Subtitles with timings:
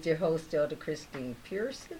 [0.00, 1.98] with your host, Elder Christine Pearson,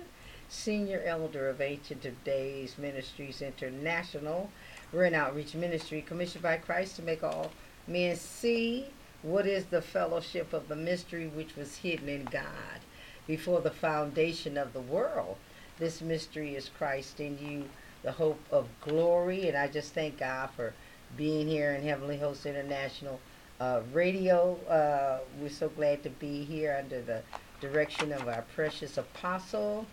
[0.48, 4.50] Senior Elder of Ancient of Days Ministries International.
[4.90, 7.52] We're an outreach ministry commissioned by Christ to make all
[7.86, 8.86] men see
[9.20, 12.80] what is the fellowship of the mystery which was hidden in God
[13.26, 15.36] before the foundation of the world.
[15.78, 17.68] This mystery is Christ in you,
[18.02, 19.46] the hope of glory.
[19.46, 20.72] And I just thank God for
[21.18, 23.20] being here in Heavenly Host International
[23.60, 24.56] uh, Radio.
[24.70, 27.20] Uh, we're so glad to be here under the
[27.60, 29.86] direction of our precious apostle,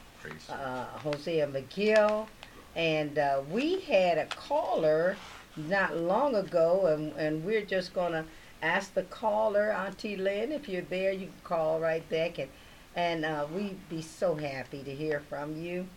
[0.50, 2.28] uh, Hosea McGill.
[2.76, 5.18] And uh, we had a caller
[5.56, 8.26] not long ago, and, and we're just going to
[8.62, 12.40] ask the caller, Auntie Lynn, if you're there, you can call right back.
[12.40, 12.50] And,
[12.96, 15.88] and uh, we'd be so happy to hear from you.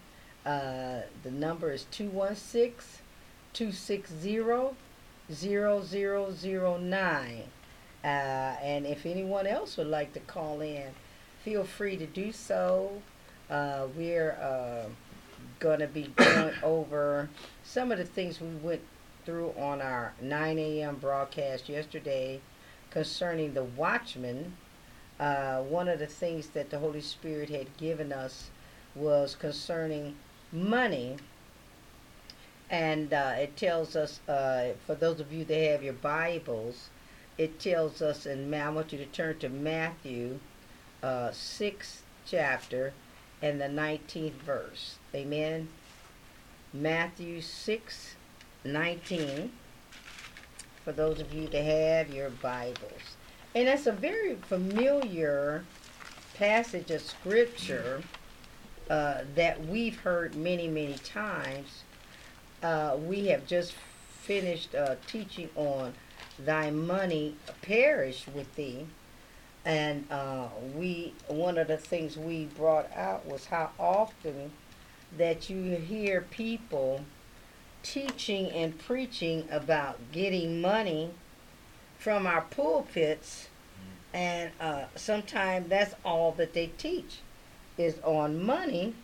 [0.45, 3.05] Uh, the number is 216
[3.53, 4.75] 260
[5.33, 7.43] 0009.
[8.03, 10.89] Uh, and if anyone else would like to call in,
[11.44, 13.02] feel free to do so.
[13.48, 14.88] Uh, we're uh,
[15.58, 17.28] going to be going over
[17.64, 18.83] some of the things we went
[19.24, 20.96] through on our 9 a.m.
[20.96, 22.41] broadcast yesterday
[22.91, 24.55] concerning the watchman.
[25.18, 28.50] Uh, one of the things that the Holy Spirit had given us
[28.94, 30.16] was concerning
[30.52, 31.16] money.
[32.70, 36.88] And uh, it tells us, uh, for those of you that have your Bibles,
[37.36, 40.39] it tells us, and I want you to turn to Matthew
[41.02, 42.92] uh, 6th chapter
[43.42, 44.96] and the 19th verse.
[45.14, 45.68] Amen.
[46.72, 48.14] Matthew 6
[48.64, 49.52] 19.
[50.84, 53.16] For those of you that have your Bibles.
[53.55, 55.64] And that's a very familiar
[56.34, 58.02] passage of scripture
[58.88, 61.84] uh, that we've heard many, many times.
[62.62, 63.74] Uh, we have just
[64.22, 65.94] finished uh, teaching on
[66.38, 68.86] thy money perish with thee.
[69.65, 74.53] And uh, we, one of the things we brought out was how often
[75.17, 77.05] that you hear people
[77.83, 81.11] teaching and preaching about getting money
[81.98, 83.48] from our pulpits,
[84.15, 87.19] and uh, sometimes that's all that they teach
[87.77, 88.95] is on money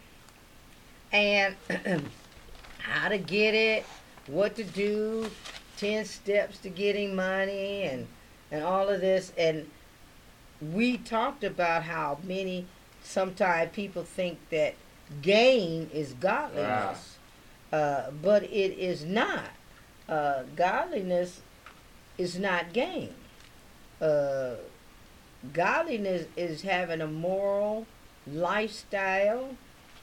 [1.12, 1.55] and
[2.78, 3.84] how to get it,
[4.27, 5.31] what to do,
[5.77, 8.06] 10 steps to getting money, and,
[8.50, 9.33] and all of this.
[9.38, 9.71] And
[10.61, 12.67] we talked about how many,
[13.03, 14.75] sometimes people think that
[15.22, 17.19] gain is godliness,
[17.72, 19.50] uh, but it is not.
[20.09, 21.41] Uh, godliness
[22.17, 23.12] is not gain.
[24.00, 24.55] Uh,
[25.53, 27.87] godliness is having a moral
[28.27, 29.56] lifestyle,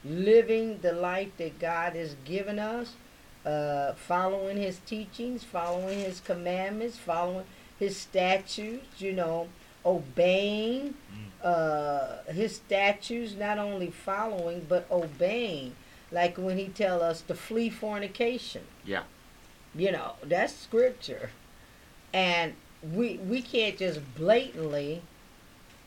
[0.04, 2.94] living the life that God has given us,
[3.44, 7.44] uh, following His teachings, following His commandments, following
[7.78, 9.48] His statutes, you know,
[9.84, 10.94] obeying
[11.42, 15.74] uh, His statutes, not only following, but obeying.
[16.10, 18.62] Like when He tell us to flee fornication.
[18.84, 19.02] Yeah.
[19.74, 21.30] You know, that's scripture.
[22.12, 22.54] And
[22.92, 25.02] we we can't just blatantly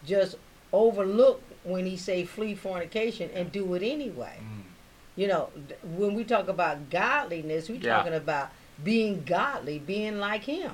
[0.05, 0.35] just
[0.73, 4.37] overlook when he say flee fornication and do it anyway.
[4.41, 4.61] Mm.
[5.15, 5.49] You know,
[5.83, 7.97] when we talk about godliness, we're Yeah.
[7.97, 8.49] talking about
[8.83, 10.71] being godly, being like him.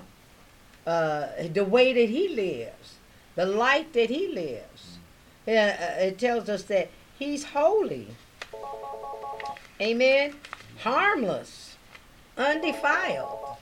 [0.86, 2.96] Uh, the way that he lives,
[3.36, 4.98] the life that he lives.
[5.46, 8.08] Yeah, uh, it tells us that he's holy.
[9.82, 10.36] Amen.
[10.80, 11.76] Harmless,
[12.38, 13.58] undefiled,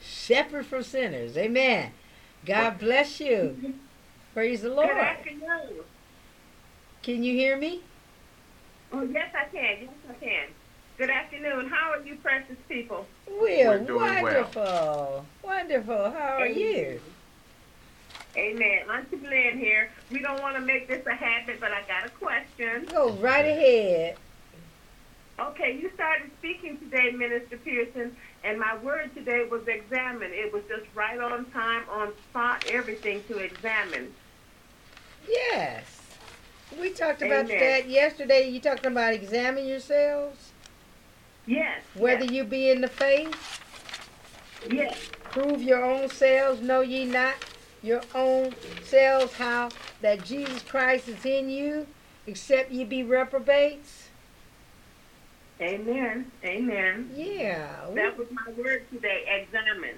[0.00, 1.36] separate from sinners.
[1.36, 1.92] Amen.
[2.44, 3.74] God bless you.
[4.32, 4.88] Praise the Lord.
[4.88, 5.84] Good afternoon.
[7.02, 7.82] Can you hear me?
[8.92, 9.78] Oh, yes, I can.
[9.82, 10.46] Yes, I can.
[10.98, 11.68] Good afternoon.
[11.68, 13.06] How are you, precious people?
[13.28, 14.22] We're We're doing well.
[14.22, 15.26] wonderful.
[15.42, 16.10] Wonderful.
[16.10, 17.00] How are you?
[18.36, 18.80] Amen.
[18.90, 19.90] Auntie Glenn here.
[20.10, 22.86] We don't want to make this a habit, but I got a question.
[22.86, 24.16] Go right ahead.
[25.38, 30.30] Okay, you started speaking today, Minister Pearson, and my word today was examine.
[30.32, 34.12] It was just right on time, on spot, everything to examine.
[35.28, 35.84] Yes.
[36.80, 37.58] We talked about Amen.
[37.58, 38.48] that yesterday.
[38.48, 40.52] You talking about examine yourselves?
[41.46, 41.82] Yes.
[41.94, 43.60] Whether you be in the faith,
[44.70, 45.10] yes.
[45.24, 47.34] prove your own selves, know ye not
[47.84, 49.68] your own selves how
[50.00, 51.86] that Jesus Christ is in you,
[52.26, 54.08] except ye be reprobates?
[55.60, 56.30] Amen.
[56.42, 57.10] Amen.
[57.14, 57.68] Yeah.
[57.94, 59.96] That was my word today, examine.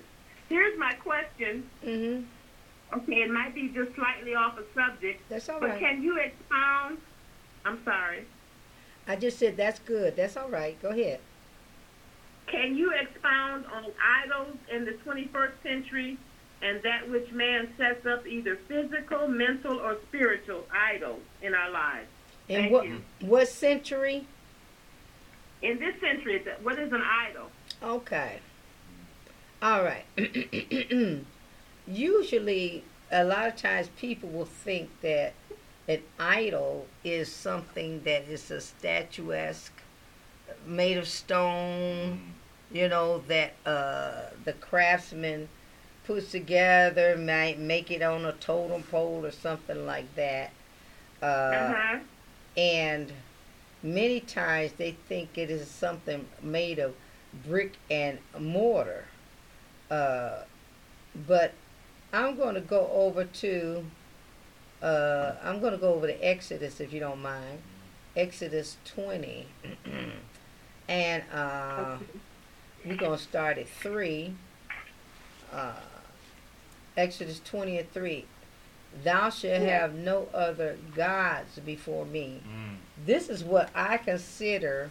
[0.49, 1.69] Here's my question.
[1.85, 2.99] Mm-hmm.
[2.99, 5.81] Okay, it might be just slightly off a subject, That's all but right.
[5.81, 6.99] can you expound?
[7.65, 8.25] I'm sorry.
[9.09, 10.17] I just said that's good.
[10.17, 10.81] That's all right.
[10.83, 11.21] Go ahead.
[12.47, 13.87] Can you expound on
[14.25, 16.19] idols in the 21st century
[16.63, 22.09] and that which man sets up either physical, mental, or spiritual idols in our lives.
[22.49, 23.03] In Thank what you.
[23.21, 24.27] what century?
[25.63, 27.51] In this century, what is an idol?
[27.83, 28.39] Okay.
[29.63, 30.05] All right.
[31.87, 35.33] Usually, a lot of times people will think that
[35.89, 39.73] an idol is something that is a statuesque,
[40.67, 42.35] made of stone,
[42.73, 45.49] you know, that uh, the craftsman
[46.07, 50.51] puts together, might make it on a totem pole or something like that.
[51.23, 51.99] Uh, Uh-huh.
[52.57, 53.13] and
[53.83, 56.95] many times they think it is something made of
[57.45, 59.05] brick and mortar.
[59.91, 60.43] Uh,
[61.27, 61.53] but
[62.13, 63.85] I'm going to go over to,
[64.83, 67.61] uh, I'm going to go over to Exodus if you don't mind.
[68.17, 69.47] Exodus 20.
[70.89, 71.97] and uh,
[72.85, 74.35] we're going to start at 3.
[75.53, 75.73] Uh,
[76.97, 78.25] Exodus 20 and 3.
[79.05, 79.81] Thou shalt Yeah.
[79.81, 82.41] have no other gods before me.
[82.49, 82.77] Mm.
[83.05, 84.91] This is what I consider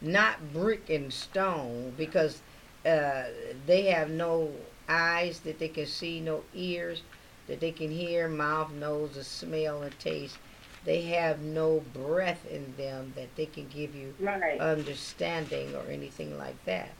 [0.00, 2.40] not brick and stone because
[2.86, 3.24] uh,
[3.66, 4.52] they have no
[4.88, 7.02] eyes that they can see, no ears
[7.46, 10.36] that they can hear, mouth, nose, or smell and taste.
[10.84, 14.60] They have no breath in them that they can give you Right.
[14.60, 16.90] understanding or anything like that.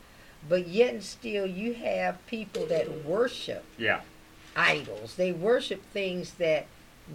[0.48, 4.00] But yet and still, you have people that worship Yeah.
[4.56, 5.14] Idols.
[5.16, 6.66] They worship things that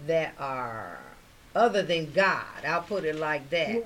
[0.06, 0.98] that are
[1.54, 2.64] other than God.
[2.66, 3.84] I'll put it like that.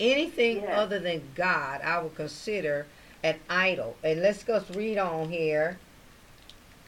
[0.00, 0.80] Anything Yeah.
[0.80, 2.86] other than God, I would consider
[3.22, 3.96] an idol.
[4.02, 5.78] And let's go read on here.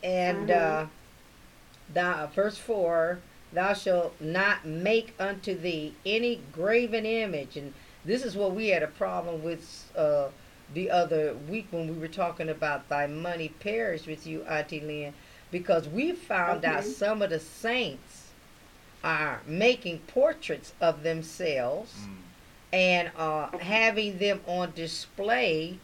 [0.02, 0.82] And Mhm.
[0.82, 0.86] uh,
[1.92, 3.20] thou, verse four:
[3.52, 7.56] Thou shalt not make unto thee any graven image.
[7.56, 7.72] And
[8.04, 10.28] this is what we had a problem with uh,
[10.72, 15.14] the other week when we were talking about thy money perish with you, Auntie Lynn,
[15.50, 18.30] because we found out some of the saints
[19.02, 22.16] are making portraits of themselves Mm.
[22.72, 25.78] and uh, having them on display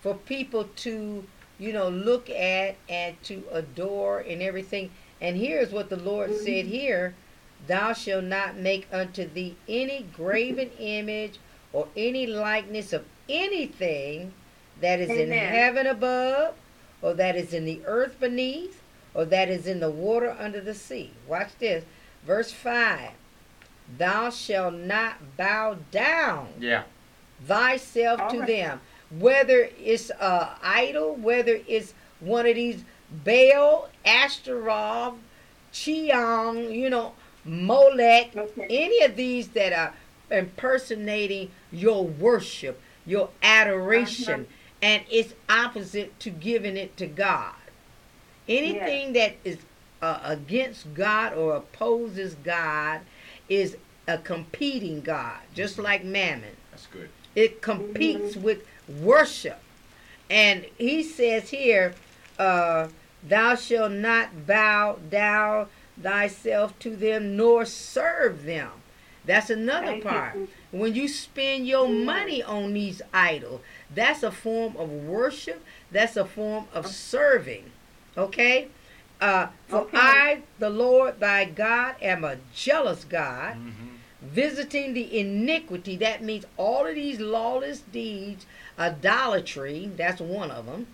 [0.00, 1.24] for people to,
[1.58, 4.90] you know, look at and to adore and everything.
[5.20, 6.44] And here's what the Lord Mhm.
[6.44, 7.14] said here
[7.66, 11.34] Thou shalt not make unto thee any graven image
[11.74, 14.32] or any likeness of anything
[14.80, 16.54] that is in heaven above,
[17.02, 18.79] or that is in the earth beneath,
[19.14, 21.12] or that is in the water under the sea.
[21.26, 21.84] Watch this.
[22.24, 23.10] Verse 5
[23.98, 26.84] Thou shalt not bow down Yeah.
[27.44, 28.46] thyself to Alright.
[28.46, 28.80] them.
[29.10, 32.84] Whether it's a idol, whether it's one of these
[33.24, 35.14] Baal, Ashtaroth,
[35.72, 37.14] Chiun, you know,
[37.44, 38.66] Molech, Okay.
[38.70, 39.94] any of these that are
[40.30, 44.78] impersonating your worship, your adoration, uh-huh.
[44.82, 47.54] and it's opposite to giving it to God.
[48.48, 49.58] Anything that is
[50.02, 53.00] uh, against God or opposes God
[53.48, 53.76] is
[54.08, 56.56] a competing God, just like mammon.
[56.70, 57.10] That's good.
[57.34, 59.60] It competes with worship.
[60.28, 61.94] And he says here,
[62.38, 62.88] uh,
[63.22, 65.68] Thou shalt not bow down
[66.00, 68.70] thyself to them nor serve them.
[69.26, 70.10] That's another Thank you.
[70.10, 70.38] part.
[70.70, 72.04] When you spend your Mm.
[72.04, 73.60] money on these idols,
[73.94, 77.70] that's a form of worship, that's a form of serving.
[78.16, 78.68] Okay?
[79.20, 79.96] Uh, for Okay.
[79.98, 83.86] I, the Lord thy God, am a jealous God Mm-hmm.
[84.22, 88.44] visiting the iniquity that means all of these lawless deeds
[88.78, 90.86] idolatry that's one of them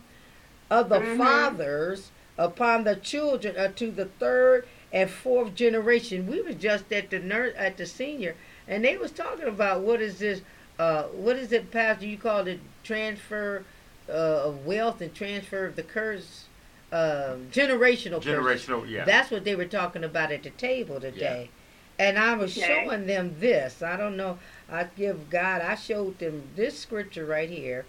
[0.70, 1.16] of the Mhm.
[1.18, 7.18] fathers upon the children unto the third and fourth generation we were just at the
[7.18, 8.34] ner- at the senior
[8.68, 10.40] and they was talking about what is this
[10.78, 13.64] uh what is it pastor you called it transfer
[14.08, 16.44] uh, of wealth and transfer of the curse
[16.92, 18.66] um generational curses.
[18.66, 18.88] Generational.
[18.88, 19.04] Yeah.
[19.04, 21.50] That's what they were talking about at the table today.
[21.98, 22.66] And I was Okay.
[22.66, 23.82] showing them this.
[23.82, 24.38] I don't know.
[24.70, 27.86] I give God, I showed them this scripture right here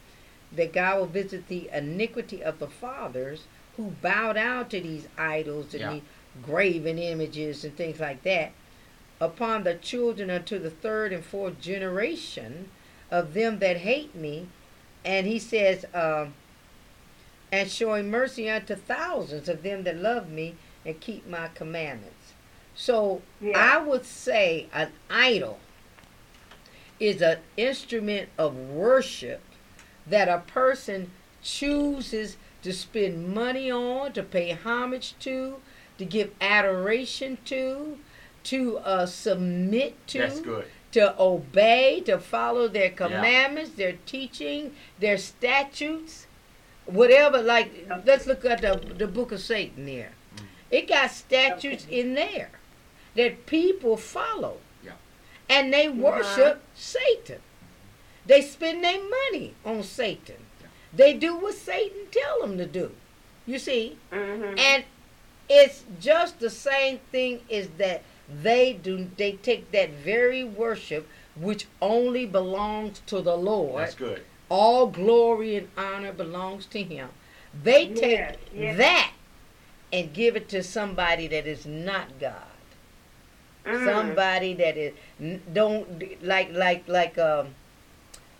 [0.52, 3.44] that God will visit the iniquity of the fathers
[3.76, 5.94] who bow down to these idols and Yeah.
[5.94, 6.02] these
[6.42, 8.52] graven images and things like that
[9.20, 12.70] upon the children unto the third and fourth generation
[13.12, 14.48] of them that hate me.
[15.04, 16.34] And he says, um,
[17.58, 22.34] and showing mercy unto thousands of them that love me and keep my commandments.
[22.76, 23.58] So Yeah.
[23.58, 25.60] I would say an idol
[27.00, 29.42] is an instrument of worship
[30.06, 31.12] that a person
[31.42, 35.58] chooses to spend money on, to pay homage to,
[35.98, 37.98] to give adoration to,
[38.44, 40.66] to uh, submit to That's good.
[40.92, 46.27] to obey, to follow their commandments, their teaching, their statutes,
[46.88, 47.42] whatever.
[47.42, 47.72] Like,
[48.06, 50.12] let's look at the the book of Satan here.
[50.36, 50.44] Mhm.
[50.72, 52.00] It got statutes Okay.
[52.00, 52.50] in there
[53.16, 54.58] that people follow.
[54.84, 54.94] Yeah.
[55.50, 57.42] And they worship Satan.
[58.26, 60.36] They spend their money on Satan.
[60.62, 60.68] Yeah.
[60.94, 62.92] They do what Satan tell them to do.
[63.46, 63.98] You see?
[64.12, 64.60] Mhm.
[64.60, 64.84] And
[65.50, 68.02] it's just the same thing is that
[68.44, 73.84] they do they take that very worship which only belongs to the Lord.
[73.84, 74.24] That's good.
[74.50, 77.10] All glory and honor belongs to him.
[77.64, 78.78] They take Yes, yes.
[78.78, 79.12] that
[79.92, 82.34] and give it to somebody that is not God.
[83.66, 83.86] Mm.
[83.86, 84.94] Somebody that is
[85.54, 87.50] don't like like like um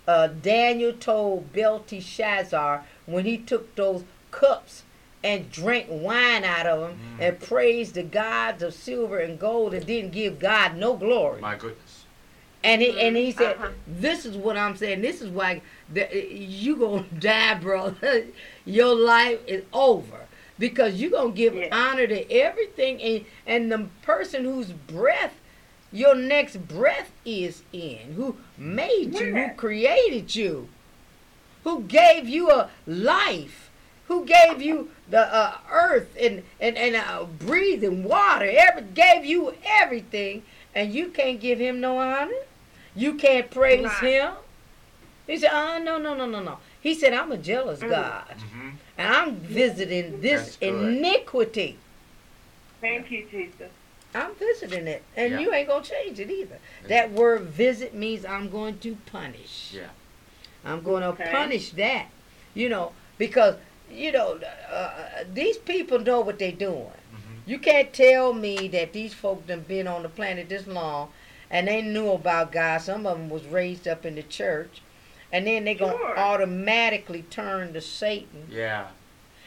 [0.06, 4.84] uh Daniel told Belteshazzar when he took those cups
[5.22, 7.22] and drank wine out of them Mm.
[7.28, 11.40] and praised the gods of silver and gold and didn't give God no glory.
[11.40, 12.04] My goodness.
[12.64, 13.68] And he and he said, Uh-huh.
[13.86, 15.00] "This is what I'm saying.
[15.02, 15.60] This is why
[15.92, 18.24] the, you gonna die, brother.
[18.64, 20.26] Your life is over
[20.58, 21.68] because you're gonna give Yeah.
[21.72, 25.34] honor to everything, and and the person whose breath
[25.90, 30.68] your next breath is in, who made you, who created you,
[31.64, 33.70] who gave you a life,
[34.06, 39.54] who gave you the uh, earth and and and uh, breathing water, every gave you
[39.64, 40.42] everything,
[40.74, 42.32] and you can't give him no honor.
[42.94, 44.32] You can't praise him.
[45.28, 47.88] He said, "Oh no, no, no, no, no." He said, "I'm a jealous Mm.
[47.90, 51.78] God, hmm and I'm visiting this iniquity.
[52.80, 53.70] Thank you, Jesus.
[54.14, 55.38] I'm visiting it, and Yeah.
[55.40, 56.58] you ain't gonna change it either.
[56.88, 59.72] That word visit means I'm going to punish.
[59.74, 59.90] Yeah.
[60.64, 61.28] I'm going to Okay.
[61.30, 62.06] punish that.
[62.54, 63.56] You know, because
[63.90, 66.86] you know uh, these people know what they're doing.
[67.12, 71.10] hmm You can't tell me that these folk done been on the planet this long,
[71.50, 72.78] and they knew about God.
[72.78, 74.80] Some of them was raised up in the church,
[75.32, 76.18] and then they're gonna Sure.
[76.18, 78.86] automatically turn to Satan Yeah.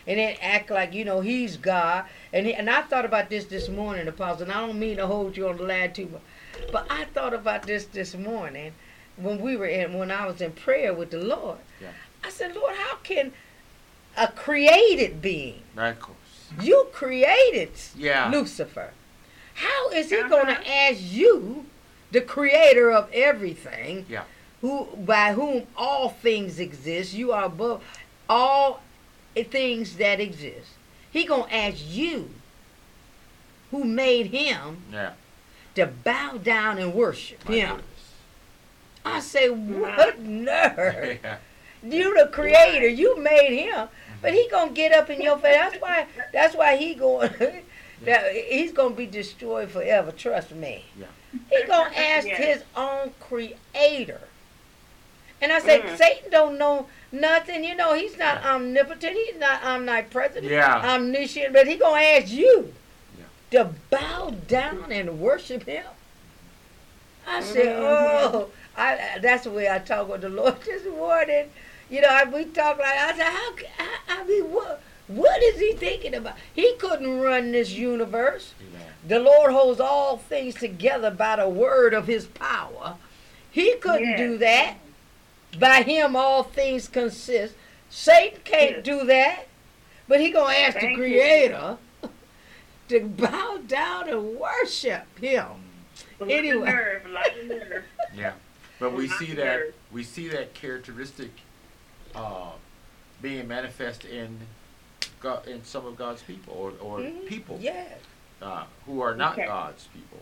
[0.07, 2.05] and then act like you know he's God.
[2.33, 4.43] And he, and I thought about this this morning, Apostle.
[4.43, 7.33] And I don't mean to hold you on the line too much, but I thought
[7.33, 8.73] about this this morning
[9.17, 11.59] when we were in when I was in prayer with the Lord.
[11.81, 11.89] Yeah.
[12.23, 13.33] I said, Lord, how can
[14.17, 16.17] a created being Of course.
[16.61, 18.29] you created Yeah.
[18.29, 18.91] Lucifer?
[19.55, 20.29] How is he Uh-huh.
[20.29, 21.65] going to ask you,
[22.11, 24.23] the creator of everything, Yeah.
[24.61, 27.13] Who by whom all things exist?
[27.13, 27.83] You are above
[28.29, 28.81] all
[29.35, 30.69] things that exist.
[31.11, 32.29] He gonna ask you,
[33.71, 35.13] who made him, Yeah.
[35.75, 37.69] to bow down and worship My him.
[37.77, 37.85] goodness.
[39.03, 41.19] I say, what nerve?
[41.23, 41.37] Yeah.
[41.83, 43.87] You the creator, you made him,
[44.21, 45.55] but he gonna get up in your face.
[45.55, 46.05] That's why.
[46.31, 47.31] That's why he going.
[48.03, 50.11] that he's gonna be destroyed forever.
[50.11, 50.85] Trust me.
[50.95, 51.07] Yeah.
[51.49, 54.21] He gonna ask his own creator.
[55.41, 55.97] And I said, Mm.
[55.97, 57.63] Satan don't know nothing.
[57.63, 59.13] You know, he's not omnipotent.
[59.13, 60.43] He's not omnipresent.
[60.45, 60.93] Yeah.
[60.95, 61.51] Omniscient.
[61.53, 62.73] But he gonna ask you
[63.17, 63.25] Yeah.
[63.63, 65.85] to bow down and worship him.
[67.27, 67.79] I said, Mhm.
[68.33, 71.49] oh, I, that's the way I talk with the Lord this morning.
[71.89, 75.59] You know, I, we talk like I said, how, I, I mean, what, what is
[75.59, 76.35] he thinking about?
[76.53, 78.53] He couldn't run this universe.
[78.61, 78.87] Amen.
[79.07, 82.95] The Lord holds all things together by the word of His power.
[83.49, 84.17] He couldn't Yes.
[84.19, 84.75] do that.
[85.59, 87.55] By Him, all things consist.
[87.89, 88.85] Satan can't Yes.
[88.85, 89.47] do that,
[90.07, 91.03] but he gonna ask the Thank you.
[91.03, 91.77] Creator
[92.89, 95.47] to bow down and worship Him.
[96.19, 96.65] Like Anyway.
[96.71, 97.05] nerve,
[97.47, 97.83] nerve.
[98.15, 98.33] Yeah.
[98.79, 99.73] But we see that yours.
[99.91, 101.31] we see that characteristic
[102.15, 102.51] uh,
[103.21, 104.39] being manifest in
[105.19, 107.25] God, in some of God's people or, or Mhm.
[107.25, 107.85] people Yeah.
[108.41, 109.45] uh, who are not Okay.
[109.45, 110.19] God's people.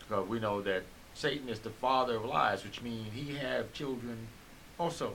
[0.00, 0.82] Because we know that
[1.14, 4.28] Satan is the father of lies, which means he have children
[4.78, 5.14] also.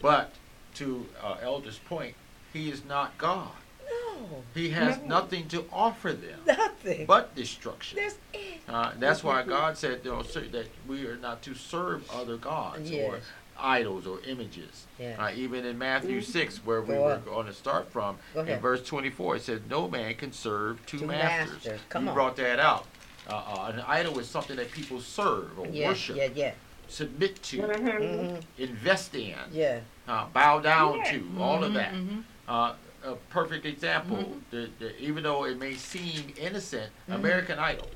[0.00, 0.32] But
[0.74, 2.14] to uh, Elder's point,
[2.52, 3.50] he is not God.
[3.90, 5.20] No, He has No.
[5.20, 7.06] nothing to offer them nothing.
[7.06, 7.98] but destruction.
[8.00, 8.60] That's it.
[8.68, 12.90] Uh, that's why God said you know, that we are not to serve other gods
[12.92, 13.20] or
[13.58, 14.86] idols or images.
[14.98, 15.16] Yeah.
[15.24, 16.24] Uh, even in Matthew Mhm.
[16.24, 17.24] 6, where we Go were on.
[17.24, 21.06] going to start from, in verse 24, it says, No man can serve two, Two
[21.06, 21.54] masters.
[21.54, 21.80] masters.
[21.88, 22.14] Come you on.
[22.14, 22.86] brought that out.
[23.28, 26.52] Uh, uh, an idol is something that people serve or Yeah, worship, yeah, yeah.
[26.88, 28.30] Submit to, Mhm.
[28.30, 29.80] hmm invest in, Yeah.
[30.06, 31.12] uh, bow down Yeah.
[31.12, 31.92] to, all of Mhm, that.
[31.94, 32.22] mhm.
[32.48, 34.40] Uh, a perfect example, Mhm.
[34.50, 36.90] the, the, even though it may seem innocent.
[37.08, 37.88] American Idol.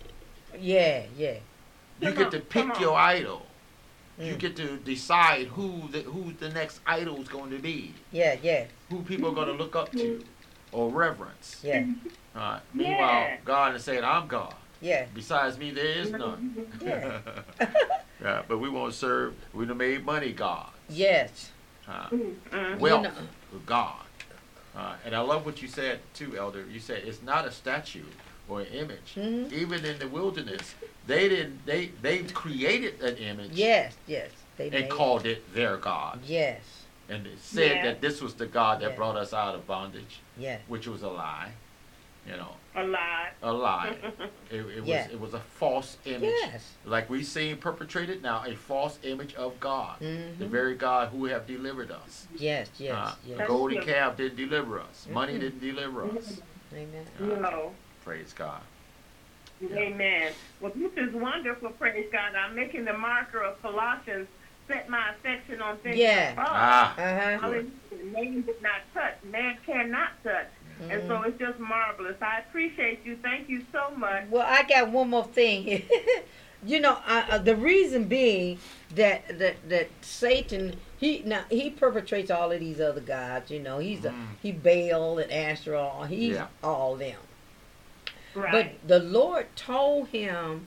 [0.58, 1.34] Yeah, yeah.
[2.00, 3.46] You Come get on, to pick your idol.
[4.18, 4.38] You Mm.
[4.38, 8.66] get to decide who the who the next idol is going to be, Yeah, yeah,
[8.90, 10.24] who people are going to look up to
[10.70, 11.60] or reverence.
[11.62, 11.86] yeah,
[12.34, 13.36] Uh, meanwhile, Yeah.
[13.44, 14.54] God is saying, "I'm God.
[14.82, 15.06] Yeah.
[15.14, 17.18] Besides me, there is none." Yeah.
[18.20, 19.34] yeah, but we won't serve.
[19.54, 20.68] We done made money God.
[20.88, 21.50] Yes.
[21.88, 22.78] uh, Mhm.
[22.78, 23.10] wealth know-
[23.66, 23.96] God.
[24.76, 26.64] Uh, and I love what you said too, Elder.
[26.70, 28.04] You said it's not a statue
[28.48, 29.14] or an image.
[29.16, 29.52] Mhm.
[29.52, 30.74] Even in the wilderness,
[31.06, 31.64] they didn't.
[31.66, 34.30] They they created an image Yes, yes.
[34.56, 36.60] They and made- called it their god, Yes,
[37.08, 37.82] and it said Yeah.
[37.84, 38.96] that this was the God that Yeah.
[38.96, 40.60] brought us out of bondage, yes.
[40.68, 41.52] which was a lie.
[42.26, 43.32] You know, A lot.
[43.42, 43.96] a lie.
[44.50, 45.04] it, it Yeah.
[45.06, 46.76] was it was a false image, Yes.
[46.84, 50.36] like we see perpetrated now, a false image of God, the Mhm.
[50.48, 52.28] very God who have delivered us.
[52.36, 53.38] Yes, yes, Uh, yes.
[53.38, 55.08] the golden calf didn't deliver us.
[55.10, 55.40] Money Mhm.
[55.40, 56.40] didn't deliver us.
[56.72, 57.06] Amen.
[57.20, 57.74] Uh, No.
[58.04, 58.62] praise God.
[59.72, 60.32] Amen.
[60.60, 61.70] Well, this is wonderful.
[61.70, 62.34] Praise God.
[62.34, 64.28] I'm making the marker of Colossians.
[64.68, 66.32] Set my affection on things Yeah.
[66.32, 66.46] above.
[66.48, 67.38] Ah, Uh-huh.
[67.38, 67.70] Hallelujah.
[68.04, 69.22] Man did not touch.
[69.24, 70.46] Man cannot touch.
[70.90, 72.16] And so it's just marvelous.
[72.20, 73.16] I appreciate you.
[73.22, 74.24] Thank you so much.
[74.30, 75.82] Well, I got one more thing.
[76.66, 78.58] you know, uh, uh, the reason being
[78.94, 83.50] that that that Satan he now he perpetrates all of these other gods.
[83.50, 84.26] You know, he's a, Mm.
[84.42, 86.04] he Baal and Astral.
[86.04, 86.46] He's Yeah.
[86.64, 87.18] all them.
[88.34, 88.50] Right.
[88.52, 90.66] But the Lord told him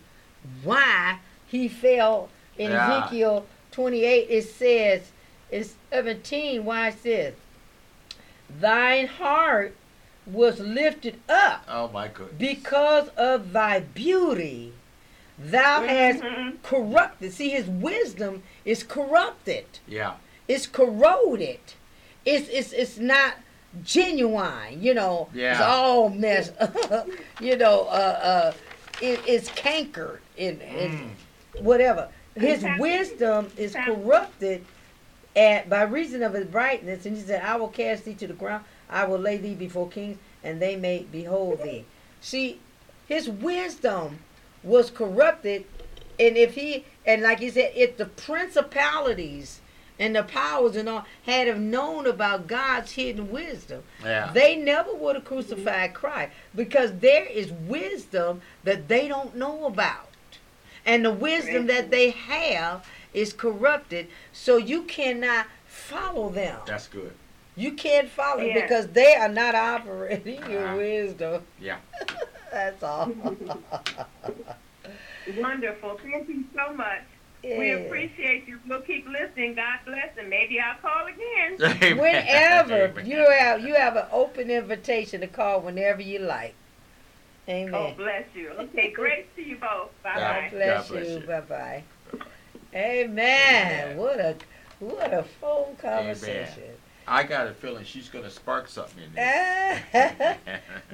[0.64, 3.00] why he fell in Yeah.
[3.06, 4.28] Ezekiel 28.
[4.30, 5.12] It says,
[5.52, 6.64] it's 17.
[6.64, 7.34] Why it says,
[8.60, 9.76] Thine heart
[10.28, 12.36] was lifted up oh my goodness.
[12.40, 14.74] because of thy beauty.
[15.38, 16.62] Thou hast Mhm.
[16.64, 17.34] corrupted.
[17.34, 19.66] See, his wisdom is corrupted.
[19.88, 20.14] Yeah.
[20.48, 21.60] It's corroded.
[22.26, 23.36] It's it's it's not
[23.84, 24.82] genuine.
[24.82, 25.52] You know, Yeah.
[25.52, 26.54] it's all messed.
[26.60, 27.08] up.
[27.42, 28.20] you know, uh,
[28.52, 28.54] uh,
[29.02, 30.92] it, it's cankered in, in
[31.56, 31.62] Mm.
[31.62, 32.08] whatever.
[32.36, 34.66] His wisdom is corrupted
[35.36, 37.06] at by reason of his brightness.
[37.06, 38.64] And he said, "I will cast thee to the ground.
[38.90, 41.84] I will lay thee before kings, and they may behold thee."
[42.22, 42.60] See,
[43.08, 44.20] his wisdom
[44.64, 45.66] was corrupted,
[46.20, 49.62] and if he and like he said, if the principalities
[50.00, 54.32] and the powers and all had have known about God's hidden wisdom, Yeah.
[54.34, 60.10] they never would have crucified Christ because there is wisdom that they don't know about.
[60.86, 66.60] And the wisdom that they have is corrupted, so you cannot follow them.
[66.66, 67.14] That's good.
[67.56, 68.62] You can't follow Yeah.
[68.62, 70.78] because they are not operating your Uh-huh.
[70.78, 71.44] wisdom.
[71.60, 71.78] Yeah.
[72.52, 73.12] That's all.
[75.38, 76.00] Wonderful.
[76.04, 77.02] Thank you so much.
[77.44, 78.60] We appreciate you.
[78.68, 79.54] We'll keep listening.
[79.54, 81.58] God bless, and maybe I'll call again.
[81.84, 81.98] Amen.
[81.98, 83.06] Whenever Amen.
[83.06, 86.56] you have you have an open invitation to call whenever you like.
[87.48, 87.76] Amen.
[87.76, 88.50] Oh, bless you.
[88.50, 89.92] Okay, grace to you both.
[90.02, 90.48] Bye bye.
[90.52, 91.20] bless, God bless you.
[91.20, 91.28] you.
[91.28, 91.84] Bye bye.
[92.74, 93.12] Amen.
[93.92, 93.98] Amen.
[93.98, 94.36] What a
[94.80, 96.64] what a phone conversation.
[97.08, 99.84] I got a feeling she's going to spark something in there.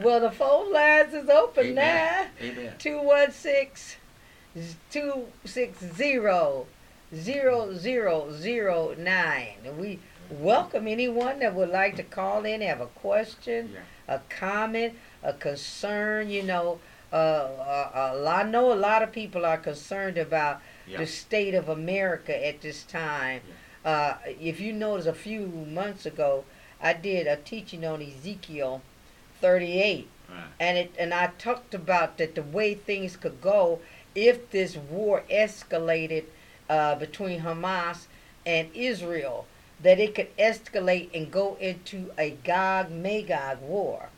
[0.04, 1.76] well, the phone lines is open Amen.
[1.76, 2.26] now.
[2.46, 2.74] Amen.
[2.80, 3.98] 216
[4.92, 6.66] 260
[7.14, 9.48] 0009.
[9.66, 14.16] And we welcome anyone that would like to call in, have a question, Yeah.
[14.16, 14.94] a comment,
[15.24, 16.30] a concern.
[16.30, 16.80] You know,
[17.12, 17.92] uh, uh,
[18.26, 20.98] uh, I know a lot of people are concerned about Yeah.
[21.00, 23.42] the state of America at this time.
[23.84, 26.44] Uh, if you notice, a few months ago,
[26.82, 28.82] I did a teaching on Ezekiel
[29.40, 30.44] 38 Right.
[30.62, 33.80] and it and I talked about that the way things could go
[34.16, 36.24] if this war escalated
[36.70, 38.06] uh, between Hamas
[38.46, 39.46] and Israel,
[39.84, 44.10] that it could escalate and go into a Gog Magog war,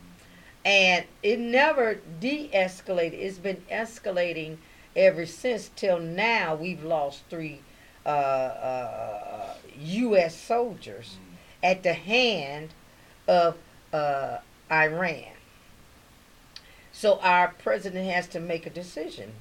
[0.64, 3.14] and it never de-escalated.
[3.14, 4.58] It's been escalating
[4.96, 6.54] ever since till now.
[6.56, 7.62] We've lost three
[8.06, 10.36] uh, uh, U.S.
[10.40, 11.18] soldiers
[11.62, 12.70] at the hand
[13.28, 13.56] of
[13.92, 14.38] uh,
[14.72, 15.34] Iran.
[16.92, 19.34] So our president has to make a decision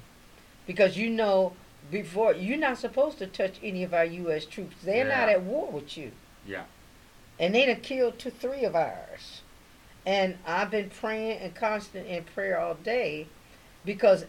[0.65, 1.53] because you know
[1.91, 4.45] before you're not supposed to touch any of our U.S.
[4.45, 4.75] troops.
[4.83, 6.11] They're not at war with you,
[6.47, 6.63] Yeah.
[7.39, 9.41] and they done killed two, three of ours.
[10.05, 13.27] And I've been praying and constant in prayer all day
[13.85, 14.25] because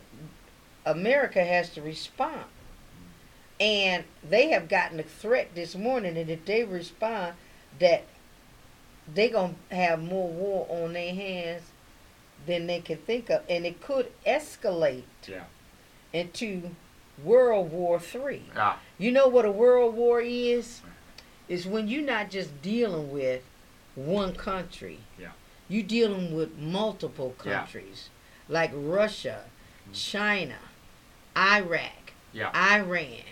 [0.84, 2.44] America has to respond.
[3.60, 7.34] And they have gotten a threat this morning that if they respond,
[7.78, 8.04] that
[9.12, 11.62] they're going to have more war on their hands
[12.46, 13.42] than they can think of.
[13.48, 15.44] And it could escalate Yeah.
[16.12, 16.70] into
[17.22, 18.42] World War Three.
[18.56, 18.78] Ah.
[18.98, 20.80] You know what a world war is?
[21.48, 23.42] Is when you're not just dealing with
[23.94, 24.98] one country.
[25.18, 25.28] Yeah.
[25.68, 27.58] You dealing with multiple Yeah.
[27.60, 28.08] countries.
[28.48, 29.44] Like Russia,
[29.92, 30.58] China,
[31.36, 32.50] Iraq, Yeah.
[32.52, 33.22] Iran.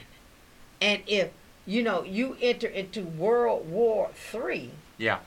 [0.83, 1.31] And if
[1.64, 5.21] you know you enter into World War Three Yeah.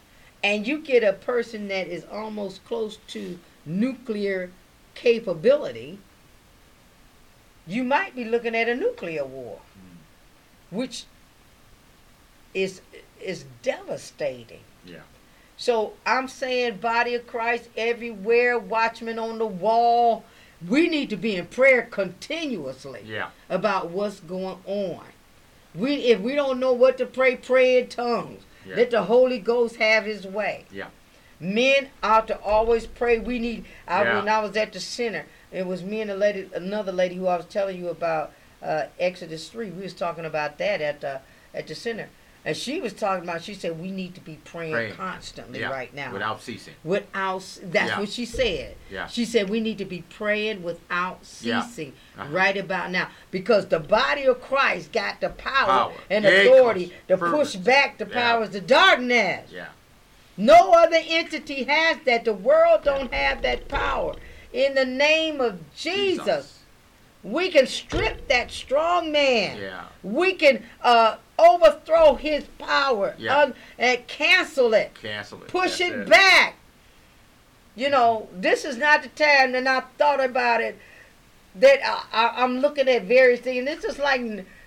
[0.44, 4.52] and you get a person that is almost close to nuclear
[4.96, 5.98] capability,
[7.66, 10.76] you might be looking at a nuclear war, hmm.
[10.76, 11.06] which
[12.54, 12.82] is
[13.22, 14.60] is devastating.
[14.86, 15.00] Yeah.
[15.58, 20.26] So I'm saying, body of Christ everywhere, watchmen on the wall.
[20.68, 23.30] We need to be in prayer continuously Yeah.
[23.50, 25.06] about what's going on.
[25.76, 28.44] We if we don't know what to pray, pray in tongues.
[28.66, 28.76] Yeah.
[28.76, 30.66] Let the Holy Ghost have His way.
[30.72, 30.88] Yeah.
[31.40, 33.20] Men ought to always pray.
[33.20, 33.66] We need.
[33.88, 34.16] I, Yeah.
[34.16, 37.28] When I was at the center, it was me and a lady, another lady who
[37.28, 38.32] I was telling you about
[38.64, 39.70] uh, Exodus three.
[39.70, 41.22] We was talking about that at the
[41.54, 42.10] at the center,
[42.46, 43.42] and she was talking about.
[43.44, 44.94] She said we need to be praying, Praying.
[44.94, 45.72] constantly Yeah.
[45.72, 46.14] right now.
[46.14, 46.76] Without ceasing.
[46.84, 48.00] Without that's Yeah.
[48.00, 48.76] what she said.
[48.92, 49.08] Yeah.
[49.08, 51.62] She said we need to be praying without Yeah.
[51.64, 52.30] ceasing Uh-huh.
[52.32, 55.94] right about now because the body of Christ got the power, Power.
[56.10, 58.14] and Yeah, authority to push back the Yeah.
[58.14, 59.50] powers of darkness.
[59.52, 59.66] Yeah.
[60.38, 62.26] No other entity has that.
[62.26, 64.16] The world don't have that power.
[64.54, 66.60] In the name of Jesus,
[67.24, 69.58] we can strip that strong man.
[69.58, 69.86] Yeah.
[70.04, 73.38] We can uh, overthrow his power Yeah.
[73.40, 75.48] un- and cancel it Cancel it.
[75.50, 76.56] push That's it, back.
[77.76, 80.78] You know, this is not the time that I thought about it.
[81.56, 83.66] That I, I, I'm looking at various things.
[83.66, 84.22] This is like,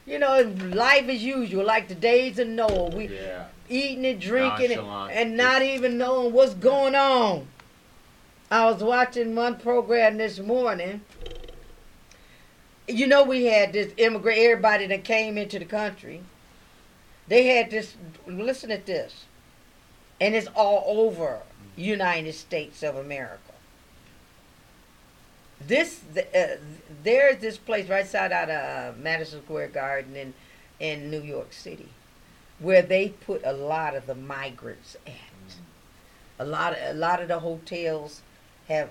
[0.06, 2.90] you know, life as usual, like the days of Noah.
[2.90, 3.44] We Yeah.
[3.68, 7.46] eating and drinking and, and not even knowing what's going on.
[8.50, 11.00] I was watching one program this morning.
[12.86, 16.22] You know, we had this immigrant, everybody that came into the country.
[17.28, 17.94] They had this,
[18.26, 19.26] listen at this,
[20.20, 21.40] and it's all over
[21.76, 23.40] United States of America.
[25.60, 26.56] This, uh,
[27.02, 30.34] there's this place right side out of uh, Madison Square Garden in,
[30.80, 31.88] in New York City
[32.58, 35.14] where they put a lot of the migrants at.
[36.40, 38.22] A lot a lot of the hotels
[38.68, 38.90] have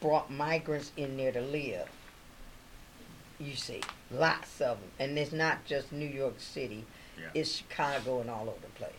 [0.00, 1.88] brought migrants in there to live.
[3.38, 6.84] You see, lots of them, and it's not just New York City;
[7.22, 7.40] Yeah.
[7.40, 8.92] it's Chicago and all over the place.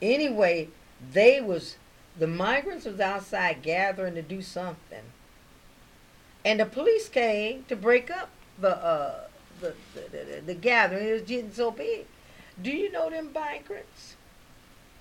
[0.00, 0.68] Anyway,
[1.12, 1.76] they was
[2.18, 5.04] the migrants was outside gathering to do something,
[6.44, 9.20] and the police came to break up the uh
[9.60, 11.08] the the, the, the gathering.
[11.08, 12.06] It was getting so big.
[12.60, 14.16] Do you know them migrants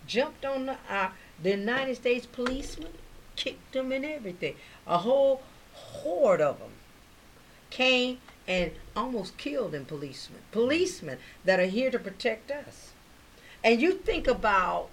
[0.07, 1.09] jumped on the uh,
[1.41, 2.93] the United States policemen,
[3.35, 4.55] kicked them and everything.
[4.87, 6.71] A whole horde of them
[7.69, 10.41] came and almost killed in policemen.
[10.51, 12.91] Policemen that are here to protect us.
[13.63, 14.89] And you think about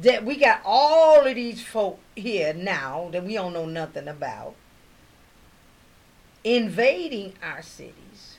[0.00, 4.54] that we got all of these folk here now that we don't know nothing about
[6.44, 8.38] invading our cities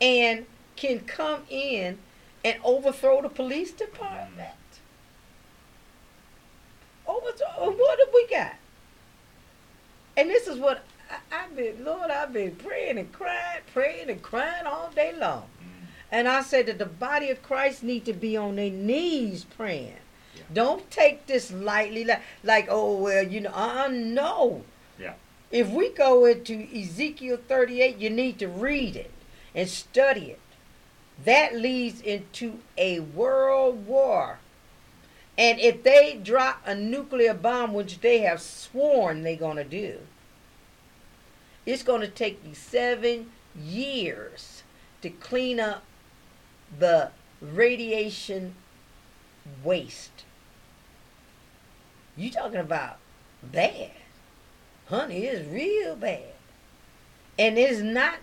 [0.00, 0.46] and
[0.76, 1.98] can come in
[2.44, 4.50] and overthrow the police department.
[7.06, 7.70] Overthrow.
[7.70, 8.54] What have we got?
[10.16, 10.84] And this is what
[11.30, 15.44] I, I've been, Lord, I've been praying and crying, praying and crying all day long.
[16.10, 19.96] And I said that the body of Christ need to be on their knees praying.
[20.36, 20.42] Yeah.
[20.52, 24.64] Don't take this lightly, like, like oh well, you know, uh, no.
[24.98, 25.14] Yeah.
[25.50, 29.10] If we go into Ezekiel 38, you need to read it
[29.54, 30.40] and study it.
[31.24, 34.38] That leads into a world war.
[35.36, 39.98] And if they drop a nuclear bomb, which they have sworn they're going to do,
[41.66, 44.62] it's going to take you seven years
[45.02, 45.84] to clean up
[46.78, 48.54] the radiation
[49.62, 50.24] waste.
[52.16, 52.98] You talking about
[53.42, 53.90] bad.
[54.86, 56.32] Honey, it's real bad.
[57.38, 58.16] And it's not,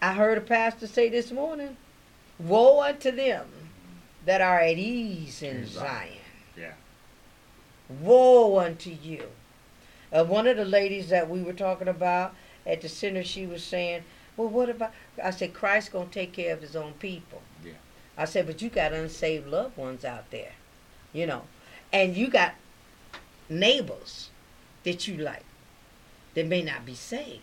[0.00, 1.76] I heard a pastor say this morning,
[2.38, 3.46] woe unto them
[4.24, 5.66] that are at ease in.
[5.66, 6.12] Zion.
[6.56, 6.74] Yeah.
[7.88, 9.24] Woe unto you.
[10.12, 12.34] Uh, one of the ladies that we were talking about
[12.66, 14.02] at the center, she was saying,
[14.36, 14.92] well, what about,
[15.22, 17.42] I said, Christ's going to take care of his own people.
[17.64, 17.72] Yeah.
[18.16, 20.52] I said, but you got unsaved loved ones out there,
[21.12, 21.42] you know,
[21.92, 22.54] and you got
[23.48, 24.30] neighbors
[24.84, 25.44] that you like
[26.34, 27.42] that may not be saved,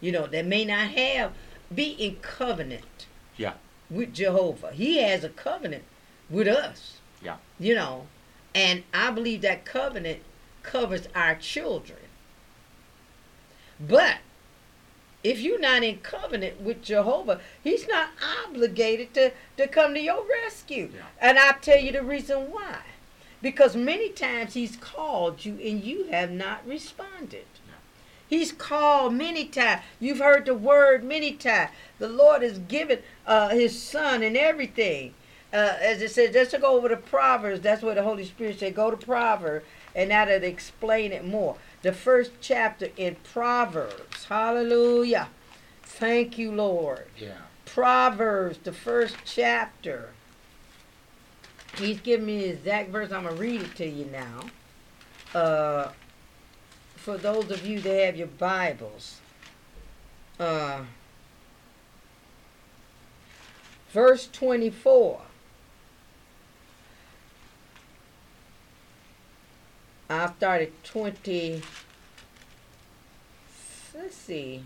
[0.00, 1.32] you know, that may not have,
[1.74, 3.54] be in covenant Yeah.
[3.90, 4.72] with Jehovah.
[4.72, 5.84] He has a covenant
[6.30, 6.98] with us.
[7.22, 7.36] Yeah.
[7.58, 8.06] You know,
[8.54, 10.20] and I believe that covenant
[10.66, 11.98] covers our children.
[13.80, 14.18] But
[15.24, 18.10] if you're not in covenant with Jehovah, he's not
[18.46, 20.90] obligated to, to come to your rescue.
[20.94, 21.02] Yeah.
[21.20, 22.80] And I'll tell you the reason why.
[23.40, 27.46] Because many times he's called you and you have not responded.
[28.28, 29.82] He's called many times.
[30.00, 31.70] You've heard the word many times.
[31.98, 35.14] The Lord has given uh, His Son and everything.
[35.52, 37.60] Uh, as it says, let's go over to Proverbs.
[37.60, 39.64] That's where the Holy Spirit said, go to Proverbs,
[39.96, 41.56] and that'll explain it more.
[41.80, 44.26] The first chapter in Proverbs.
[44.26, 45.30] Hallelujah.
[45.82, 47.06] Thank you, Lord.
[47.18, 47.38] Yeah.
[47.64, 50.10] Proverbs, the first chapter.
[51.78, 53.10] He's giving me the exact verse.
[53.10, 55.38] I'm gonna read it to you now.
[55.38, 55.90] Uh,
[56.96, 59.20] for those of you that have your Bibles,
[60.38, 60.82] uh,
[63.92, 65.25] verse 24.
[70.08, 71.62] I started 20.
[73.94, 74.62] Let's see.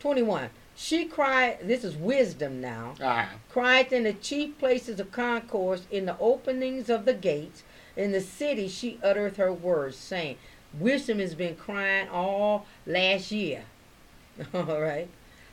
[0.00, 0.50] 21.
[0.76, 3.26] She cried, this is wisdom now, Uh-huh.
[3.48, 7.62] cried in the chief places of concourse, in the openings of the gates,
[7.96, 10.36] in the city she uttereth her words, saying,
[10.78, 13.62] Wisdom has been crying all last year.
[14.54, 15.08] all right.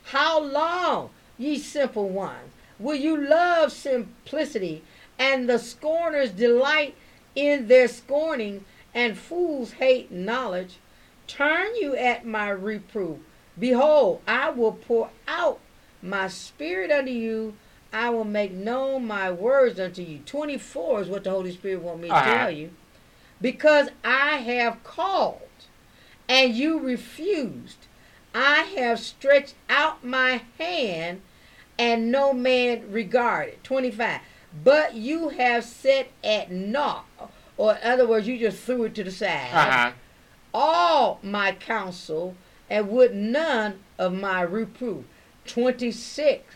[0.06, 2.50] How long, ye simple ones,
[2.80, 4.82] will you love simplicity,
[5.20, 6.96] and the scorners delight
[7.34, 8.64] in their scorning,
[8.94, 10.78] and fools hate knowledge?
[11.26, 13.18] Turn you at my reproof.
[13.58, 15.60] Behold, I will pour out
[16.02, 17.54] my spirit unto you.
[17.92, 20.20] I will make known my words unto you.
[20.24, 22.38] 24 is what the Holy Spirit want me to Uh-huh.
[22.38, 22.70] tell you.
[23.40, 25.40] Because I have called
[26.28, 27.86] and you refused.
[28.34, 31.20] I have stretched out my hand
[31.78, 33.62] and no man regarded.
[33.64, 34.20] 25.
[34.64, 37.04] But you have set at naught.
[37.56, 39.92] Or in other words, you just threw it to the side Uh-huh.
[40.54, 42.34] all my counsel
[42.68, 45.04] and would none of my reproof.
[45.46, 46.54] 26.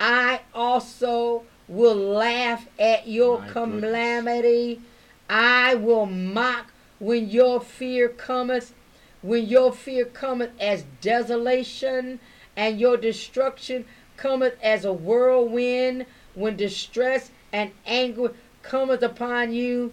[0.00, 4.80] I also will laugh at your My calamity.
[5.28, 8.74] I will mock when your fear cometh,
[9.22, 12.20] when your fear cometh as desolation,
[12.56, 13.84] and your destruction
[14.16, 19.92] cometh as a whirlwind, when distress and anger cometh upon you.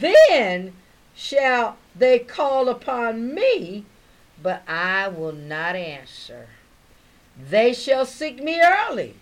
[0.00, 0.72] Then
[1.14, 3.84] shall they call upon me,
[4.42, 6.46] but I will not answer.
[7.50, 9.14] They shall seek me early,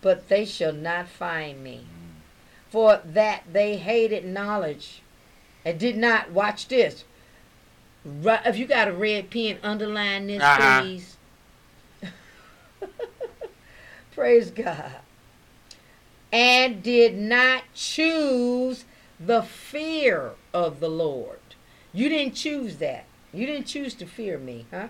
[0.00, 1.86] but they shall not find me.
[2.70, 5.00] For that they hated knowledge
[5.64, 7.04] and did not, watch this.
[8.04, 10.82] If you got a red pen, underline this, Uh-huh.
[10.82, 11.16] please.
[14.14, 14.92] Praise God.
[16.30, 18.84] And did not choose
[19.18, 21.38] the fear of the Lord.
[21.92, 23.06] You didn't choose that.
[23.32, 24.88] You didn't choose to fear me, huh?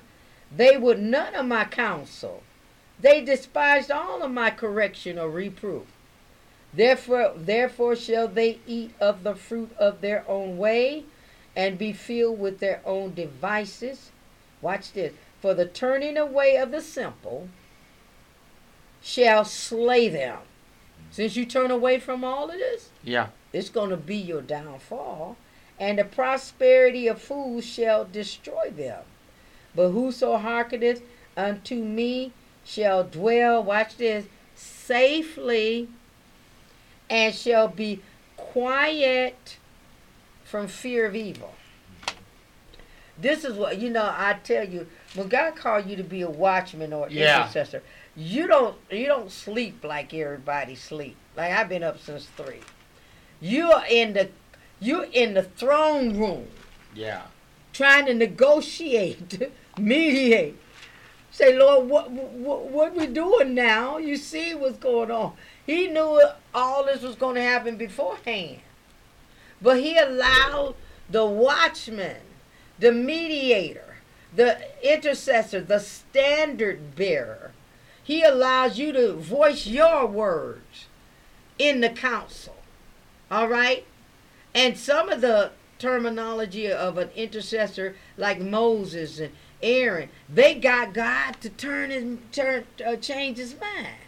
[0.55, 2.43] They would none of my counsel.
[3.01, 5.87] They despised all of my correction or reproof.
[6.73, 11.05] Therefore, therefore shall they eat of the fruit of their own way,
[11.57, 14.11] and be filled with their own devices.
[14.61, 15.13] Watch this.
[15.41, 17.49] For the turning away of the simple
[19.01, 20.39] shall slay them.
[21.11, 23.29] Since you turn away from all of this, Yeah.
[23.53, 25.37] it's going to be your downfall,
[25.81, 29.03] and the prosperity of fools shall destroy them.
[29.75, 31.03] But whoso hearkeneth
[31.37, 32.33] unto me
[32.65, 35.89] shall dwell, watch this, safely,
[37.09, 38.01] and shall be
[38.37, 39.57] quiet
[40.45, 41.55] from fear of evil.
[43.21, 44.05] This is what you know.
[44.05, 47.41] I tell you, when God called you to be a watchman or Yeah.
[47.43, 47.83] intercessor,
[48.19, 51.17] you don't you don't sleep like everybody sleep.
[51.37, 52.61] Like I've been up since three.
[53.41, 54.29] You are in the
[54.81, 56.49] you're in the throne room
[56.95, 57.23] Yeah.
[57.73, 60.57] trying to negotiate, mediate.
[61.31, 63.99] Say, Lord, what, what what we doing now?
[63.99, 65.35] You see what's going on.
[65.65, 66.21] He knew
[66.53, 68.59] all this was going to happen beforehand,
[69.63, 70.75] but he allowed
[71.09, 72.17] the watchman,
[72.81, 73.97] the mediator,
[74.35, 77.53] the intercessor, the standard bearer.
[78.09, 80.87] He allows you to voice your words
[81.59, 82.57] in the council.
[83.31, 83.85] All right?
[84.55, 91.39] And some of the terminology of an intercessor like Moses and Aaron, they got God
[91.43, 93.99] to turn his turn uh, change his mind.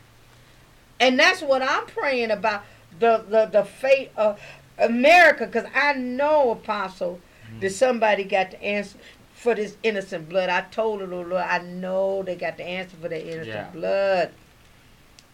[0.98, 2.64] And that's what I'm praying about
[2.98, 4.40] the the, the fate of
[4.78, 7.20] America cuz I know apostle
[7.60, 8.96] that somebody got the answer
[9.40, 10.50] for this innocent blood.
[10.50, 13.70] I told her, Lord, I know they got the answer for the innocent Yeah.
[13.70, 14.32] blood.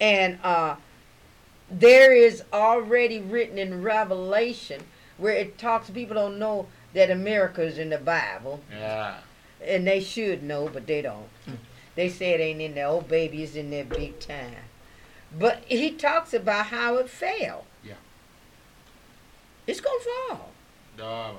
[0.01, 0.77] And uh
[1.69, 4.81] there is already written in Revelation
[5.19, 9.17] where it talks people don't know that America is in the Bible Yeah.
[9.67, 11.29] and they should know but they don't.
[11.97, 12.87] They say it ain't in there.
[12.87, 14.55] Oh baby it's in there big time.
[15.37, 17.65] But he talks about how it fell.
[17.83, 17.95] Yeah.
[19.67, 20.51] It's gonna fall.
[21.01, 21.37] Oh,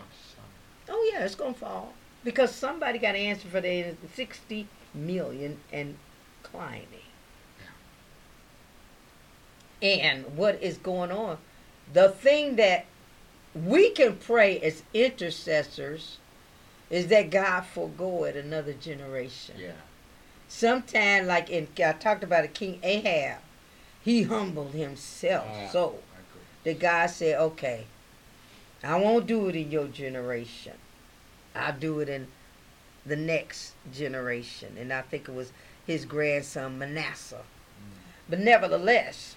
[0.90, 1.94] Oh yeah, it's gonna fall.
[2.28, 5.96] Because somebody got to answer for the sixty million and
[6.44, 6.84] climbing.
[9.82, 11.38] And what is going on?
[11.94, 12.86] The thing that
[13.56, 16.18] we can pray as intercessors
[16.90, 19.56] is that God forego it another generation.
[19.58, 19.72] yeah.
[20.50, 23.40] Sometime like in I talked about a King Ahab.
[24.04, 26.00] he humbled himself Ah, so
[26.66, 27.86] that God said, okay,
[28.84, 30.74] I won't do it in your generation.
[31.58, 32.28] I'll do it in
[33.06, 34.78] the next generation.
[34.80, 35.52] And I think it was
[35.86, 37.44] his grandson Manasseh.
[38.30, 39.36] But nevertheless,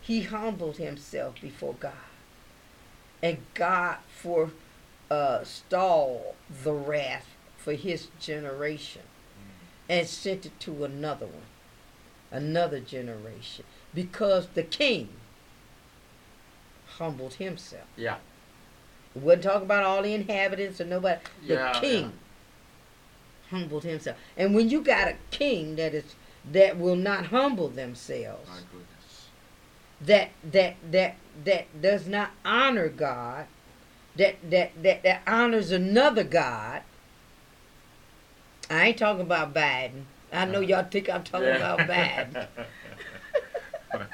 [0.00, 1.92] he humbled himself before God.
[3.22, 4.50] And God for
[5.10, 9.02] uh, stalled the wrath for his generation
[9.88, 11.42] and sent it to another one,
[12.30, 13.64] another generation,
[13.94, 15.08] because the king
[16.98, 17.86] humbled himself.
[17.96, 18.16] Yeah.
[19.16, 21.20] We wasn't talking about all the inhabitants or nobody.
[21.46, 22.12] The Yeah, king
[23.50, 24.16] humbled himself.
[24.36, 26.14] And when you got a king that is
[26.52, 29.28] that will not humble themselves, My goodness.
[30.02, 33.46] that that that that does not honor God,
[34.16, 36.82] that that that, that honors another God.
[38.68, 40.02] I ain't talking about Biden.
[40.32, 40.60] I know uh-huh.
[40.60, 42.46] y'all think I'm talking about Biden.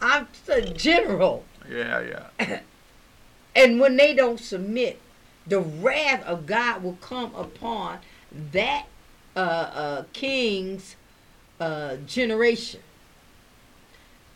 [0.00, 1.44] I'm a general.
[1.70, 2.60] yeah, yeah.
[3.56, 5.00] And when they don't submit,
[5.46, 7.98] the wrath of God will come upon
[8.52, 8.86] that
[9.36, 10.96] uh, uh, king's
[11.60, 12.80] uh, generation.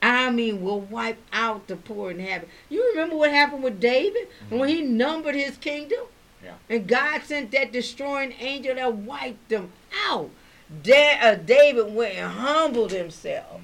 [0.01, 2.55] I mean, will wipe out the poor inhabitants.
[2.69, 6.07] You remember what happened with David when he numbered his kingdom?
[6.45, 6.55] Yeah.
[6.71, 9.73] And God sent that destroying angel that wiped them
[10.07, 10.31] out.
[10.83, 13.61] Da- uh, David went and humbled himself.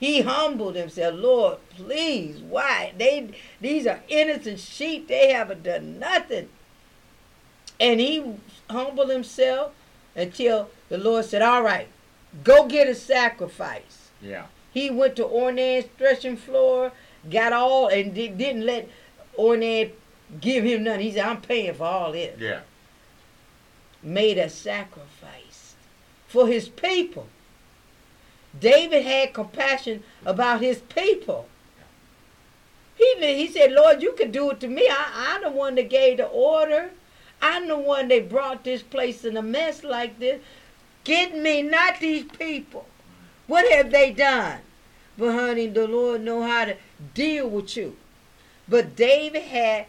[0.00, 1.14] He humbled himself.
[1.14, 2.94] Lord, please, why?
[2.96, 3.28] They
[3.60, 5.08] these are innocent sheep.
[5.08, 6.48] They haven't done nothing.
[7.78, 8.24] And he
[8.70, 9.72] humbled himself
[10.16, 11.88] until the Lord said, All right,
[12.42, 14.08] go get a sacrifice.
[14.22, 14.46] Yeah.
[14.72, 16.92] He went to Ornan's threshing floor,
[17.28, 18.88] got all, and di- didn't let
[19.38, 19.90] Ornan
[20.40, 21.00] give him none.
[21.00, 22.38] He said, I'm paying for all this.
[22.40, 22.60] Yeah.
[24.02, 25.74] Made a sacrifice
[26.26, 27.26] for his people.
[28.58, 31.46] David had compassion about his people.
[32.96, 34.88] He, he said, Lord, you could do it to me.
[34.90, 36.90] I, I'm the one that gave the order.
[37.40, 40.40] I'm the one that brought this place in a mess like this.
[41.04, 42.86] Get me, not these people.
[43.46, 44.60] What have they done?
[45.16, 46.76] But honey, the Lord know how to
[47.14, 47.96] deal with you.
[48.68, 49.86] But David had,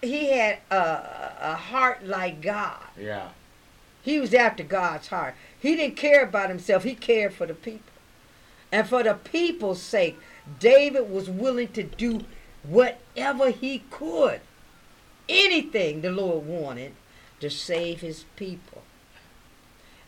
[0.00, 2.80] he had a, a a heart like God.
[2.98, 3.28] Yeah.
[4.02, 5.34] He was after God's heart.
[5.60, 6.84] He didn't care about himself.
[6.84, 7.92] He cared for the people.
[8.72, 10.18] And for the people's sake,
[10.58, 12.22] David was willing to do
[12.64, 14.40] whatever he could.
[15.28, 16.92] Anything the Lord wanted
[17.40, 18.82] to save his people.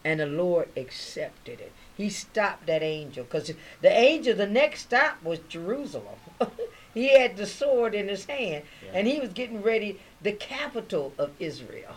[0.04, 1.72] And the Lord accepted it.
[1.96, 6.16] He stopped that angel because the angel, the next stop was Jerusalem.
[6.94, 8.90] he had the sword in his hand Yeah.
[8.94, 11.96] and he was getting ready, the capital of Israel.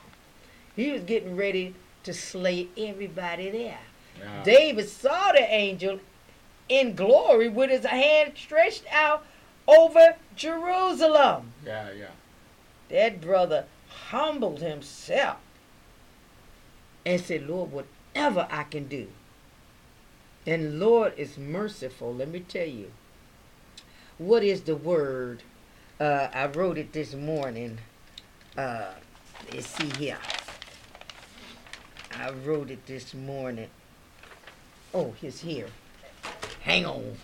[0.76, 3.80] He was getting ready to slay everybody there.
[4.44, 6.00] David saw the angel
[6.70, 9.26] in glory with his hand stretched out
[9.68, 11.52] over Jerusalem.
[11.66, 12.12] Yeah, yeah.
[12.90, 13.66] That brother
[14.10, 15.38] humbled himself
[17.06, 19.08] and said, Lord, whatever I can do.
[20.46, 22.14] And Lord is merciful.
[22.14, 22.92] Let me tell you.
[24.18, 25.44] What is the word?
[26.00, 27.80] Uh, I wrote it this morning.
[28.58, 28.92] Uh,
[29.54, 30.18] let's see here.
[32.18, 33.70] I wrote it this morning.
[34.94, 35.68] Oh, he's here.
[36.62, 37.16] Hang on.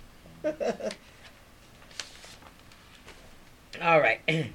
[3.82, 4.19] All right.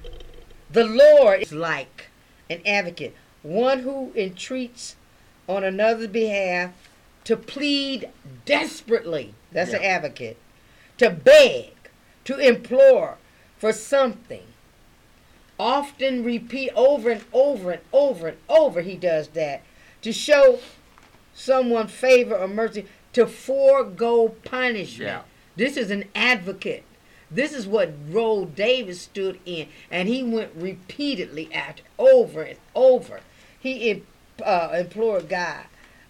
[0.71, 2.05] The Lord is like
[2.49, 3.13] an advocate,
[3.43, 4.95] one who entreats
[5.49, 6.71] on another's behalf
[7.25, 8.09] to plead
[8.45, 9.33] desperately.
[9.51, 10.37] That's an advocate.
[10.99, 11.73] To beg,
[12.23, 13.17] to implore
[13.57, 14.43] for something.
[15.59, 19.61] Often repeat over and over and over and over, he does that.
[20.03, 20.59] To show
[21.33, 25.09] someone favor or mercy, to forego punishment.
[25.09, 25.21] Yeah.
[25.55, 26.83] This is an advocate.
[27.29, 33.21] This is what role David stood in, and he went repeatedly after, over and over.
[33.57, 34.03] He
[34.43, 35.65] uh, implored God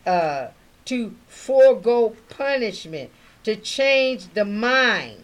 [0.05, 0.47] uh,
[0.85, 3.11] to forego punishment,
[3.43, 5.23] to change the mind.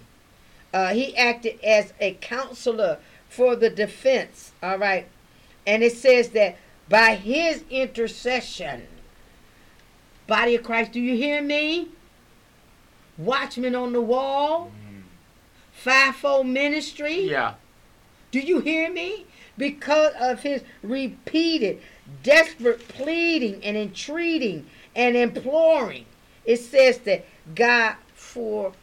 [0.72, 4.52] Uh, he acted as a counselor for the defense.
[4.62, 5.08] All right,
[5.66, 6.58] and it says that
[6.90, 8.88] by his intercession,
[10.28, 11.90] body of Christ, do you hear me?
[13.18, 15.02] Watchman on the wall mm-hmm.
[15.72, 17.22] fivefold ministry.
[17.22, 17.56] Yeah.
[18.32, 19.26] Do you hear me?
[19.58, 21.82] Because of his repeated,
[22.22, 26.06] desperate pleading and entreating and imploring,
[26.46, 27.26] it says that
[27.56, 28.76] God forwent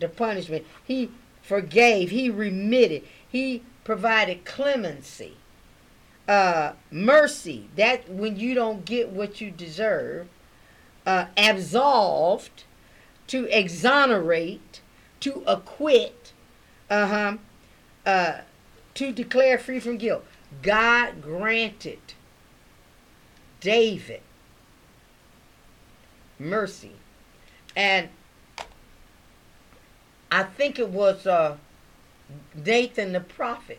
[0.00, 0.66] the punishment.
[0.84, 1.10] He
[1.42, 2.10] forgave.
[2.10, 3.04] He remitted.
[3.28, 5.36] He provided clemency,
[6.28, 7.68] uh, mercy.
[7.76, 10.28] That when you don't get what you deserve,
[11.06, 12.64] uh, absolved,
[13.28, 14.80] to exonerate,
[15.20, 16.32] to acquit,
[16.90, 17.36] uh-huh,
[18.04, 18.38] uh,
[18.94, 20.24] to declare free from guilt.
[20.62, 22.14] God granted
[23.60, 24.20] David
[26.42, 26.92] mercy.
[27.76, 28.08] And
[30.30, 31.56] I think it was uh,
[32.54, 33.78] Nathan the prophet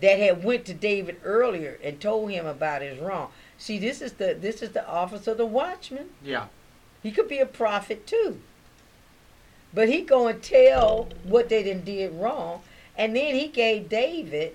[0.00, 3.30] that had went to David earlier and told him about his wrong.
[3.58, 6.10] See, this is the this is the office of the watchman.
[6.22, 6.46] Yeah.
[7.02, 8.40] He could be a prophet too.
[9.72, 12.62] But he go and tell what they done did wrong,
[12.96, 14.54] and then he gave David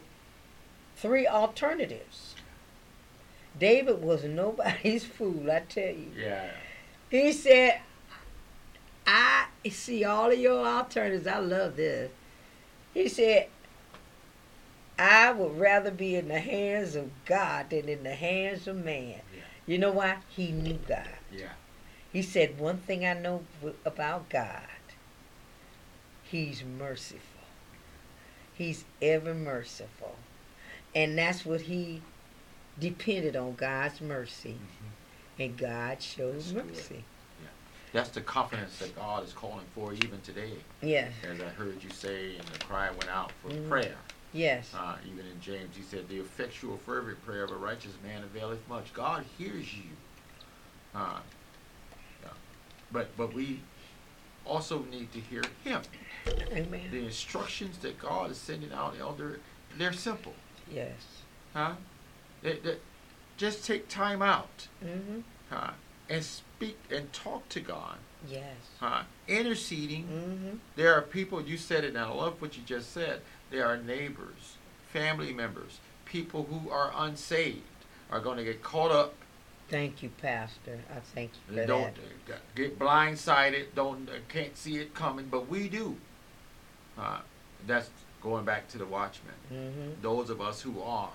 [0.95, 2.35] three alternatives.
[3.59, 6.11] David was nobody's fool, I tell you.
[6.17, 6.51] Yeah.
[7.09, 7.81] He said,
[9.05, 11.27] I see all of your alternatives.
[11.27, 12.11] I love this.
[12.93, 13.47] He said,
[14.99, 19.21] I would rather be in the hands of God than in the hands of man.
[19.33, 19.41] Yeah.
[19.65, 20.17] You know why?
[20.27, 21.07] He knew God.
[21.31, 21.53] Yeah.
[22.11, 23.43] He said, One thing I know
[23.85, 24.61] about God,
[26.23, 27.21] He's merciful.
[28.53, 30.15] He's ever merciful.
[30.93, 32.01] And that's what he
[32.77, 34.57] depended on God's mercy.
[35.39, 36.65] And God good.
[36.67, 37.03] mercy.
[37.93, 40.51] That's the confidence that God is calling for even today.
[40.81, 43.69] Yes, As I heard you say, and the cry went out for Mhm.
[43.69, 43.95] prayer.
[44.33, 48.23] Yes, Uh, even in James, he said, "The effectual, fervent prayer of a righteous man
[48.23, 49.83] availeth much." God hears you.
[50.95, 51.19] Uh,
[52.23, 52.29] yeah.
[52.91, 53.61] But but we
[54.45, 55.81] also need to hear Him.
[56.51, 56.89] amen.
[56.91, 59.39] The instructions that God is sending out, Elder,
[59.77, 60.33] they're simple,
[60.71, 60.93] Yes.
[61.53, 61.73] huh?
[62.41, 62.77] They, they,
[63.37, 65.19] just take time out, Mm-hmm.
[65.49, 65.71] huh?
[66.09, 68.55] And speak and talk to God, Yes.
[68.79, 69.03] huh?
[69.27, 70.05] Interceding.
[70.05, 70.57] Mm-hmm.
[70.75, 73.21] There are people, you said it, and I love what you just said.
[73.51, 74.57] There are neighbors,
[74.91, 77.61] family members, people who are unsaved
[78.11, 79.13] are going to get caught up.
[79.69, 80.79] Thank you, Pastor.
[80.95, 81.93] I thank you for don't
[82.27, 82.55] that.
[82.55, 85.95] get blindsided, don't can't see it coming, but we do.
[86.97, 87.19] Uh,
[87.67, 87.89] that's
[88.21, 89.33] going back to the watchmen.
[89.53, 90.01] Mm-hmm.
[90.01, 91.11] Those of us who are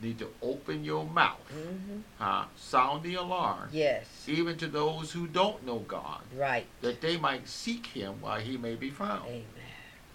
[0.00, 2.22] need to open your mouth, Mm-hmm.
[2.22, 4.04] uh, sound the alarm, Yes.
[4.28, 6.66] even to those who don't know God, Right.
[6.82, 9.26] that they might seek Him while He may be found.
[9.26, 9.44] Amen.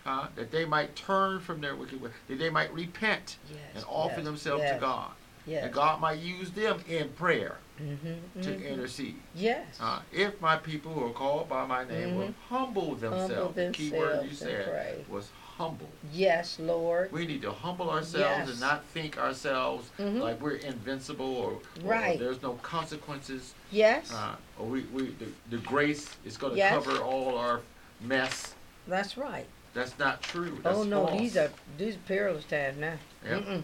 [0.06, 3.60] Uh, that they might turn from their wicked way, that they might repent Yes.
[3.76, 5.12] and offer yes, themselves yes, to God,
[5.46, 5.66] Yes.
[5.66, 8.42] and God might use them in prayer Mm-hmm.
[8.42, 8.64] to mm-hmm.
[8.66, 9.16] intercede.
[9.34, 9.66] Yes.
[9.80, 13.40] Uh, if my people who are called by my name will humble themselves, Mm-hmm.
[13.42, 15.06] Humble the key word you said pray.
[15.10, 15.90] was humble.
[16.14, 17.12] Yes, Lord.
[17.12, 20.20] We need to humble ourselves and not think ourselves Mhm.
[20.20, 23.56] like we're invincible or, or- or there's no consequences.
[23.72, 24.14] Yes.
[24.14, 27.62] Uh, or we, we the, the grace is going to cover all our
[28.02, 28.54] mess.
[28.88, 29.48] That's right.
[29.74, 30.60] That's not true.
[30.64, 31.20] That's oh no, false.
[31.20, 32.94] these are these are perilous times now.
[33.26, 33.32] Yeah.
[33.40, 33.64] Mm-mm.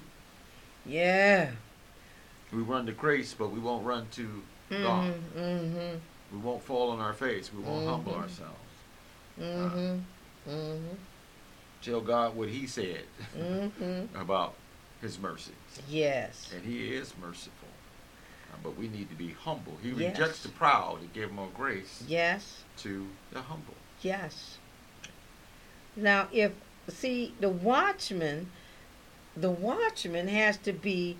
[0.85, 1.51] Yeah.
[2.51, 4.41] We run to grace, but we won't run to
[4.71, 5.13] God.
[5.13, 5.39] Mm-hmm.
[5.39, 5.97] Mm-hmm.
[6.35, 7.51] We won't fall on our face.
[7.53, 8.21] We won't humble Mhm.
[8.21, 8.55] ourselves.
[9.39, 10.49] Mm-hmm.
[10.49, 10.95] Mm-hmm.
[11.83, 13.03] Tell God what He said
[13.37, 14.15] Mm-hmm.
[14.19, 14.55] about
[15.01, 15.51] His mercy.
[15.87, 16.49] Yes.
[16.55, 17.67] And He is merciful.
[18.51, 19.77] Uh, but we need to be humble.
[19.83, 20.17] He Yes.
[20.17, 22.63] rejects the proud and give more grace Yes.
[22.77, 23.75] to the humble.
[24.01, 24.57] Yes.
[25.95, 26.51] Now, if
[26.87, 28.51] see the watchman,
[29.35, 31.17] the watchman has to be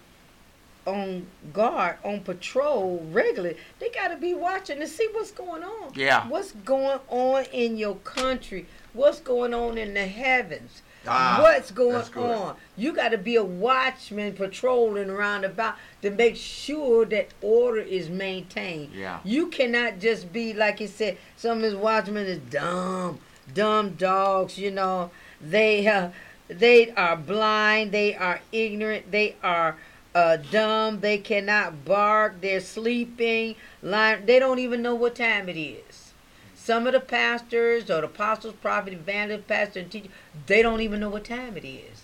[0.86, 3.58] on guard, on patrol regularly.
[3.80, 5.94] They got to be watching to see what's going on.
[5.96, 6.28] Yeah.
[6.28, 8.66] What's going on in your country?
[8.94, 10.82] What's going on in the heavens?
[11.08, 12.56] Ah, What's going on?
[12.76, 18.10] You got to be a watchman patrolling around about to make sure that order is
[18.10, 18.94] maintained.
[18.94, 19.20] Yeah.
[19.24, 21.18] You cannot just be like he said.
[21.38, 23.20] Some of his watchmen is dumb,
[23.54, 24.58] dumb dogs.
[24.58, 26.10] You know, they uh,
[26.48, 27.92] they are blind.
[27.92, 29.12] They are ignorant.
[29.12, 29.78] They are
[30.16, 31.00] uh, dumb.
[31.02, 32.42] They cannot bark.
[32.42, 33.56] They're sleeping.
[33.82, 34.26] Lying.
[34.26, 36.14] They don't even know what time it is.
[36.56, 40.10] Some of the pastors or the apostles, prophet, evangelist, pastor, and teacher,
[40.46, 42.04] they don't even know what time it is.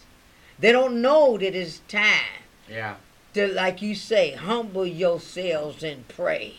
[0.57, 2.95] They don't know that it's time Yeah.
[3.33, 6.55] to, like you say, humble yourselves and pray.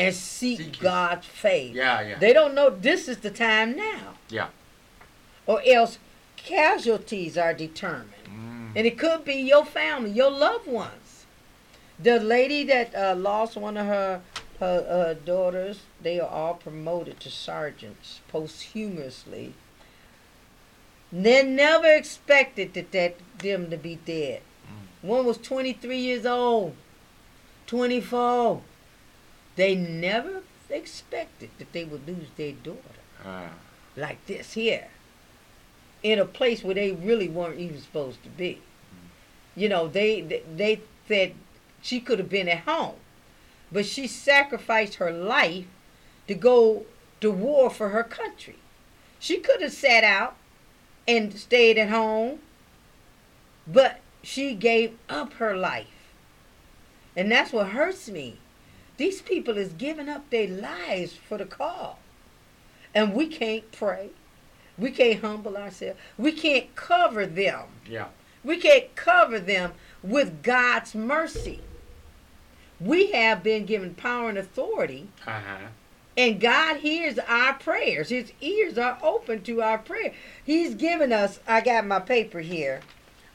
[0.00, 1.74] And seek, Seek God's face.
[1.74, 2.00] Yeah.
[2.00, 2.18] Yeah.
[2.18, 4.48] They don't know this is the time now, yeah.
[5.46, 5.98] or else
[6.36, 8.26] casualties are determined.
[8.26, 8.72] Mm.
[8.76, 11.26] And it could be your family, your loved ones.
[11.98, 14.22] The lady that uh, lost one of her
[14.58, 19.54] her uh, daughters, they are all promoted to sergeants posthumously.
[21.10, 24.42] They never expected that, that them to be dead.
[25.02, 26.76] One was 23 years old,
[27.66, 28.62] 24.
[29.60, 30.40] They never
[30.70, 33.50] expected that they would lose their daughter
[33.94, 34.88] like this here
[36.02, 38.62] in a place where they really weren't even supposed to be.
[39.54, 41.34] You know, they they, they said
[41.82, 42.94] she could have been at home,
[43.70, 45.66] but she sacrificed her life
[46.26, 46.86] to go
[47.20, 48.56] to war for her country.
[49.18, 50.36] She could have sat out
[51.06, 52.38] and stayed at home,
[53.66, 56.14] but she gave up her life.
[57.14, 58.38] And that's what hurts me.
[59.00, 61.98] These people is giving up their lives for the call.
[62.94, 64.10] And we can't pray.
[64.76, 65.98] We can't humble ourselves.
[66.18, 67.62] We can't cover them.
[67.88, 68.08] Yeah.
[68.44, 69.72] We can't cover them
[70.02, 71.60] with God's mercy.
[72.78, 75.66] We have been given power and authority, Uh huh.
[76.18, 78.10] and God hears our prayers.
[78.10, 80.12] His ears are open to our prayer.
[80.44, 82.80] He's given us, I got my paper here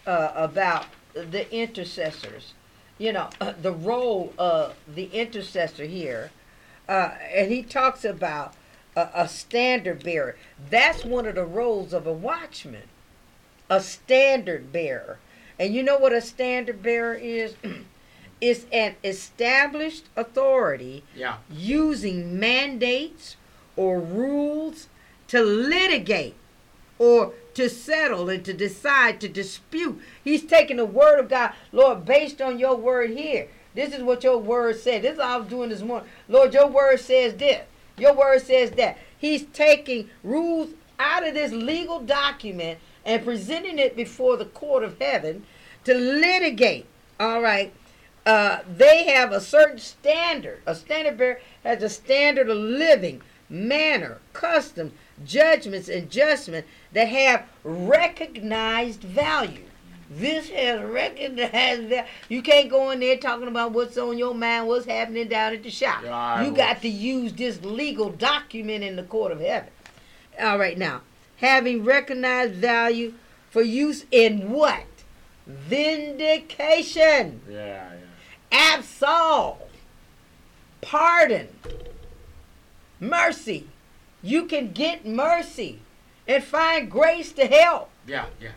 [0.06, 2.54] uh, about the intercessors,
[2.98, 3.30] you know,
[3.62, 6.32] the role of the intercessor here.
[6.88, 8.54] Uh, and he talks about
[8.96, 10.36] a, a standard bearer.
[10.70, 12.84] That's one of the roles of a watchman,
[13.70, 15.18] a standard bearer.
[15.60, 17.56] And you know what a standard bearer is?
[18.42, 21.38] it's an established authority Yeah.
[21.50, 23.36] using mandates
[23.76, 24.88] or rules
[25.30, 26.36] to litigate
[27.00, 30.02] or to settle and to decide to dispute.
[30.24, 33.48] He's taking the word of God, Lord, based on your word here.
[33.74, 35.02] This is what your word said.
[35.02, 36.10] This is all I was doing this morning.
[36.30, 37.66] Lord, your word says this.
[37.98, 38.98] Your word says that.
[39.18, 45.00] He's taking rules out of this legal document and presenting it before the court of
[45.00, 45.44] heaven
[45.84, 46.86] to litigate.
[47.20, 47.74] All right.
[48.26, 50.62] Uh, they have a certain standard.
[50.66, 54.92] A standard bearer has a standard of living, manner, custom,
[55.24, 59.64] judgments, and judgment that have recognized value.
[60.10, 64.68] This has recognized that You can't go in there talking about what's on your mind,
[64.68, 66.04] what's happening down at the shop.
[66.04, 69.70] Yeah, you got to use this legal document in the court of heaven.
[70.40, 71.02] All right, now,
[71.38, 73.14] having recognized value
[73.50, 74.84] for use in what?
[75.48, 77.90] Vindication Yeah.
[78.52, 78.76] Yeah.
[78.78, 79.58] absolve,
[80.82, 81.48] pardon,
[83.00, 83.68] mercy.
[84.26, 85.80] You can get mercy
[86.28, 88.26] and find grace to help Yeah.
[88.42, 88.54] Yeah.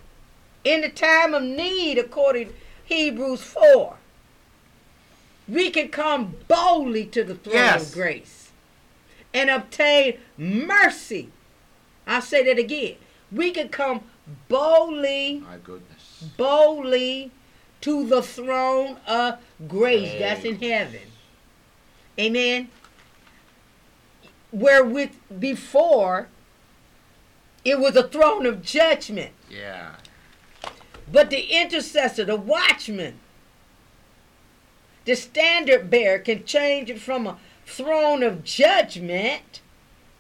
[0.65, 2.55] in the time of need, according to
[2.87, 3.97] Hebrews 4.
[5.47, 7.89] We can come boldly to the throne Yes.
[7.89, 8.51] of grace
[9.35, 11.29] and obtain mercy.
[12.07, 12.97] I'll say that again.
[13.31, 14.05] We can come
[14.49, 16.25] boldly My goodness.
[16.39, 17.31] boldly
[17.83, 19.39] to the throne of
[19.69, 21.13] grace that's in heaven.
[22.19, 22.71] Amen.
[24.53, 26.29] Wherewith before
[27.65, 29.97] it was a throne of judgment, Yeah.
[31.11, 33.19] but the intercessor, the watchman,
[35.05, 39.61] the standard bearer can change it from a throne of judgment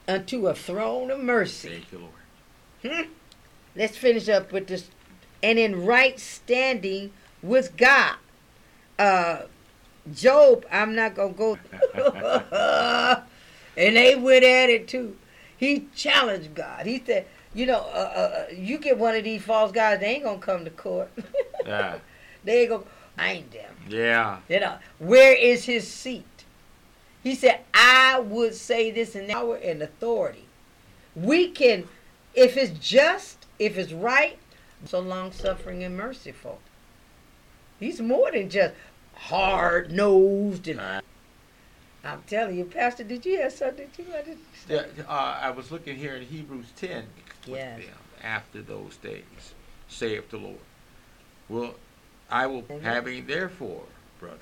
[0.07, 1.68] unto a throne of mercy.
[1.68, 2.97] Thank you, Lord.
[3.07, 3.11] Hmm?
[3.76, 4.91] Let's finish up with this.
[5.43, 7.12] And in right standing
[7.43, 8.16] with God.
[8.99, 9.43] Uh,
[10.12, 13.22] Job, I'm not going to go.
[13.79, 15.16] and they went at it too.
[15.57, 16.85] He challenged God.
[16.87, 20.24] He said, you know, uh, uh, you get one of these false guys, they ain't
[20.24, 21.11] going to come to court.
[21.66, 21.99] Yeah.
[22.45, 23.74] they ain't going to find them.
[23.89, 24.39] Yeah.
[24.49, 26.24] You know, where is his seat?
[27.22, 30.47] He said, I would say this in power and authority.
[31.14, 31.89] We can,
[32.35, 34.39] if it's just, if it's right,
[34.87, 36.61] so long suffering and merciful.
[37.81, 38.74] He's more than just
[39.14, 41.01] hard nosed and Uh,
[42.05, 45.03] I'm telling you, Pastor, did you have something that you wanted to yeah, say?
[45.09, 47.05] uh, I was looking here in Hebrews 10
[47.46, 47.84] with Yes.
[47.86, 49.55] them after those days,
[49.88, 50.59] saith the Lord.
[51.49, 51.74] Well,
[52.30, 52.80] I will, Amen.
[52.82, 53.84] having therefore,
[54.18, 54.38] brother,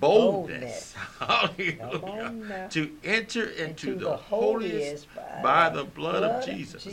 [0.00, 6.86] boldness, Come hallelujah, to enter into, Into the, holiest by, by the blood of Jesus.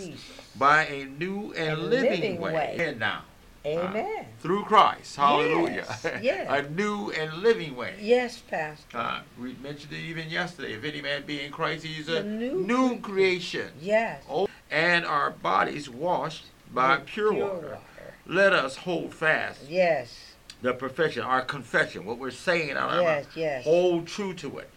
[0.55, 2.53] by a new and, And living, living way.
[2.53, 2.75] way.
[2.79, 3.23] And now,
[3.65, 4.25] Amen.
[4.39, 6.47] through Christ, hallelujah, Yes, yes.
[6.49, 7.93] a new and living way.
[7.99, 8.97] yes, Pastor.
[8.97, 10.73] Uh, we mentioned it even yesterday.
[10.73, 13.69] If any man be in Christ, he's a new new, creation.
[13.79, 14.23] yes.
[14.29, 17.77] Oh, and our bodies washed by With pure, water.
[18.25, 20.33] Let us hold fast Yes.
[20.63, 23.63] the profession, our confession, what we're saying out of Yes, yes.
[23.65, 24.69] Hold true to it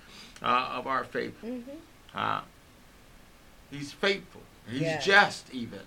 [0.43, 1.37] uh, of our faith.
[1.43, 1.71] Mm-hmm.
[2.15, 2.41] Uh,
[3.71, 4.43] he's faithful.
[4.69, 5.05] He's Yes.
[5.07, 5.81] just even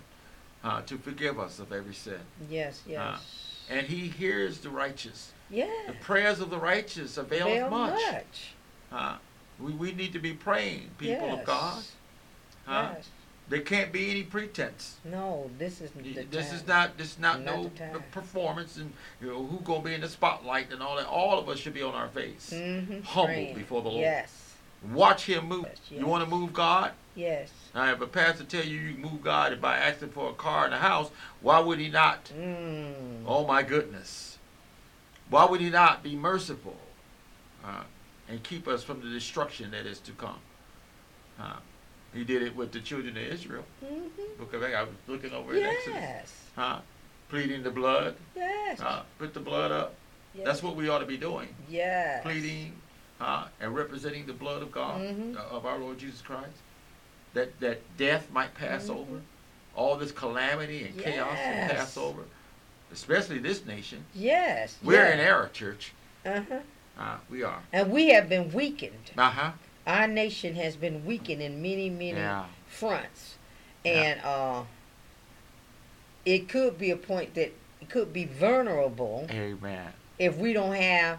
[0.64, 2.20] uh, to forgive us of every sin.
[2.50, 2.98] Yes, yes.
[3.00, 3.18] Uh,
[3.70, 5.32] And he hears the righteous.
[5.50, 5.66] yeah.
[5.86, 8.00] The prayers of the righteous avail much.
[8.12, 8.54] much.
[8.92, 9.16] Uh,
[9.60, 11.40] we, we need to be praying, people yes.
[11.40, 11.82] of God.
[12.66, 13.08] Uh, Yes.
[13.50, 14.96] There can't be any pretense.
[15.06, 16.56] No, this isn't the this time.
[16.56, 17.54] is not this is not, Not
[17.94, 18.92] no performance and
[19.22, 21.06] you know who gonna be in the spotlight and all that.
[21.06, 23.02] All of us should be on our face, Mhm.
[23.04, 23.54] humble Praying.
[23.54, 24.02] before the Lord.
[24.02, 24.30] Yes.
[24.92, 25.64] Watch Him move.
[25.66, 26.92] Yes, You want to move God?
[27.18, 27.50] Yes.
[27.74, 30.72] Now, if a pastor tell you you move God by asking for a car and
[30.72, 31.10] a house,
[31.40, 32.26] why would He not?
[32.26, 33.24] Mm.
[33.26, 34.38] Oh my goodness!
[35.28, 36.76] Why would He not be merciful
[37.64, 37.82] uh,
[38.28, 40.38] and keep us from the destruction that is to come?
[41.40, 41.56] Uh,
[42.14, 43.64] He did it with the children of Israel.
[43.84, 44.38] Mm-hmm.
[44.38, 45.94] Book of I was looking over in Exodus.
[46.00, 46.34] Yes.
[46.54, 46.78] Huh?
[47.30, 48.14] Pleading the blood.
[48.36, 48.78] Yes.
[48.78, 49.02] Huh?
[49.18, 49.94] Put the blood up.
[50.36, 50.46] yes.
[50.46, 51.48] That's what we ought to be doing.
[51.68, 52.22] Yes.
[52.22, 52.74] Pleading
[53.18, 53.46] huh?
[53.60, 55.36] and representing the blood of God, Mhm.
[55.36, 56.58] uh, of our Lord Jesus Christ.
[57.34, 58.96] That, that death might pass Mhm.
[58.96, 59.20] over.
[59.76, 61.68] All this calamity and chaos Yes.
[61.70, 62.22] will pass over.
[62.92, 64.04] Especially this nation.
[64.14, 64.76] Yes.
[64.82, 65.14] We're yes.
[65.14, 65.92] in error, church.
[66.24, 66.58] Uh-huh.
[66.98, 67.62] Uh, we are.
[67.72, 69.12] And we have been weakened.
[69.16, 69.50] Uh huh.
[69.86, 72.46] Our nation has been weakened in many, many Yeah.
[72.66, 73.36] fronts.
[73.84, 73.92] Yeah.
[73.92, 74.62] And uh
[76.24, 79.92] it could be a point that it could be vulnerable Amen.
[80.18, 81.18] if we don't have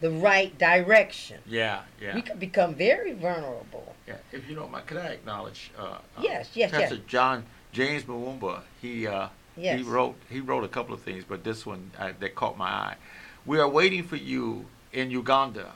[0.00, 1.40] the right direction.
[1.46, 1.80] Yeah.
[2.00, 2.14] Yeah.
[2.14, 3.94] We could become very vulnerable.
[4.06, 5.70] Yeah, if you don't mind, could I acknowledge?
[5.78, 7.04] Uh, uh, Yes, yes, Pastor yes.
[7.06, 8.62] John James Mawumba.
[8.80, 9.78] He uh, Yes.
[9.80, 12.68] he wrote he wrote a couple of things, but this one uh, that caught my
[12.68, 12.96] eye.
[13.44, 15.72] We are waiting for you in Uganda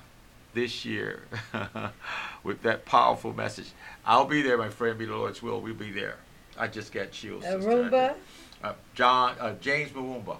[0.54, 1.24] this year
[2.44, 3.70] with that powerful message.
[4.06, 4.96] I'll be there, my friend.
[4.98, 5.60] Be the Lord's will.
[5.60, 6.16] We'll be there.
[6.56, 7.44] I just got chills.
[7.44, 8.14] Arumba,
[8.62, 10.36] Uh, John uh, James Mawumba.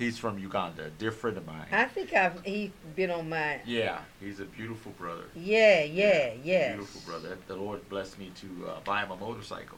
[0.00, 1.66] He's from Uganda, a dear friend of mine.
[1.70, 5.24] I think I've he been on my yeah, he's a beautiful brother.
[5.36, 6.74] yeah, yeah, yes.
[6.76, 7.36] Beautiful brother.
[7.46, 9.76] The Lord blessed me to uh, buy him a motorcycle.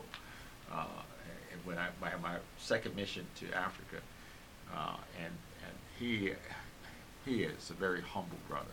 [0.73, 0.85] Uh,
[1.51, 3.97] and when I my, my second mission to Africa,
[4.73, 5.33] uh, and
[5.67, 6.31] and he
[7.29, 8.67] he is a very humble brother.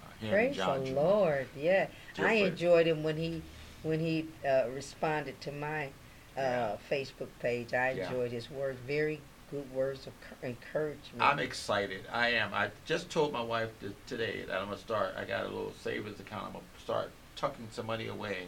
[0.00, 0.92] Uh, Praise the Jr.
[0.94, 1.48] Lord.
[1.58, 1.88] Yeah.
[2.14, 2.46] Dear I friend.
[2.52, 3.42] enjoyed him when he
[3.82, 5.88] when he uh, responded to my uh,
[6.36, 6.76] Yeah.
[6.88, 7.74] Facebook page.
[7.74, 8.04] I Yeah.
[8.06, 8.78] enjoyed his words.
[8.86, 9.20] Very
[9.50, 11.20] good words of encouragement.
[11.22, 12.00] I'm excited.
[12.12, 12.52] I am.
[12.54, 15.14] I just told my wife th- today that I'm gonna start.
[15.18, 16.46] I got a little savings account.
[16.46, 18.46] I'm gonna start tucking some money away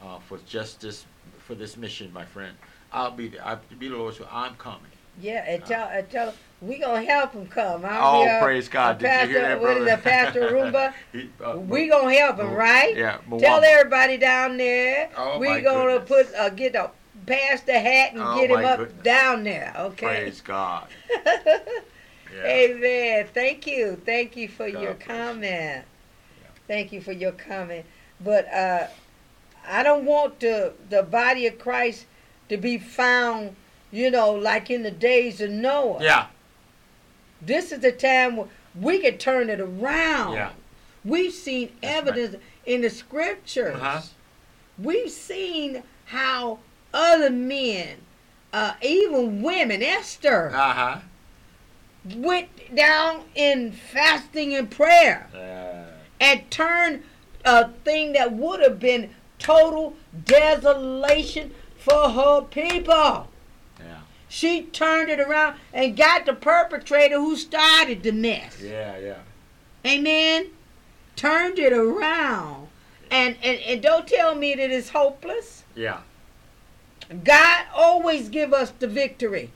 [0.00, 1.04] uh, for just this
[1.38, 2.56] for this mission, my friend.
[2.92, 3.44] I'll be there.
[3.44, 4.28] I'll be the Lord's will.
[4.30, 4.80] I'm coming.
[5.20, 7.84] yeah, and tell uh, tell we gonna help him come.
[7.84, 8.90] I'm Oh, praise God.
[8.90, 10.02] uh, Did you Pastor, hear that, what is brother?
[10.02, 10.92] Pastor Roomba?
[11.12, 12.96] He, uh, we gonna help him, right?
[12.96, 13.18] Yeah.
[13.38, 15.10] Tell everybody down there.
[15.16, 16.08] Oh, we gonna goodness.
[16.30, 16.90] put uh, get a
[17.26, 19.02] pass the hat and Oh, get him up goodness.
[19.04, 19.72] down there.
[19.76, 20.06] Okay.
[20.06, 20.86] Praise God.
[22.34, 22.46] Yeah.
[22.46, 23.26] Amen.
[23.34, 24.00] Thank you.
[24.06, 25.84] Thank you for God your bless comment.
[26.66, 27.84] Thank you for your comment.
[28.24, 28.86] But uh,
[29.68, 32.06] I don't want the the body of Christ
[32.48, 33.54] to be found,
[33.90, 36.02] you know, like in the days of Noah.
[36.02, 36.26] Yeah.
[37.42, 40.32] This is the time where we can turn it around.
[40.32, 40.52] Yeah.
[41.04, 43.74] We've seen That's evidence in the scriptures.
[43.74, 44.00] Uh-huh.
[44.78, 46.60] We've seen how
[46.94, 47.96] other men,
[48.52, 50.98] uh, even women, Esther, Uh huh.
[52.16, 55.90] went down in fasting and prayer Uh,
[56.20, 57.02] and turned
[57.44, 63.28] a thing that would have been total desolation for her people.
[63.80, 63.98] yeah.
[64.28, 68.60] She turned it around and got the perpetrator who started the mess.
[68.60, 68.96] Yeah.
[68.98, 69.18] Yeah.
[69.84, 70.46] Amen.
[71.16, 72.68] Turned it around.
[73.10, 75.64] And, and and don't tell me that it's hopeless.
[75.74, 75.98] Yeah.
[77.24, 79.50] God always give us the victory.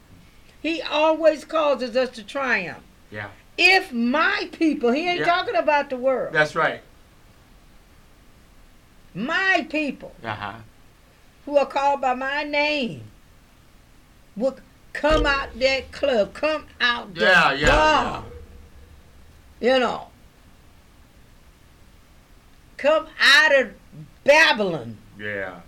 [0.61, 2.83] He always causes us to triumph.
[3.11, 3.29] Yeah.
[3.57, 5.27] If my people, he ain't Yeah.
[5.27, 6.33] talking about the world.
[6.35, 6.83] That's right.
[9.15, 10.53] my people Uh huh.
[11.47, 13.03] who are called by my name
[14.37, 14.59] will
[14.93, 18.23] come out that club, come out the Yeah, yeah.
[19.61, 20.09] You know.
[22.77, 23.73] Come out of
[24.25, 24.99] Babylon.
[25.19, 25.61] Yeah.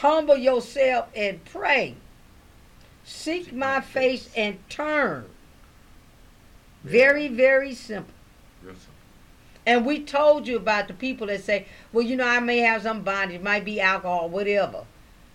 [0.00, 1.94] Humble yourself and pray.
[3.04, 5.26] Seek, my face and turn.
[6.82, 8.14] Very, very simple.
[8.62, 8.80] Simple.
[9.66, 12.82] And we told you about the people that say, well, you know, I may have
[12.82, 14.84] some bondage, it might be alcohol, whatever.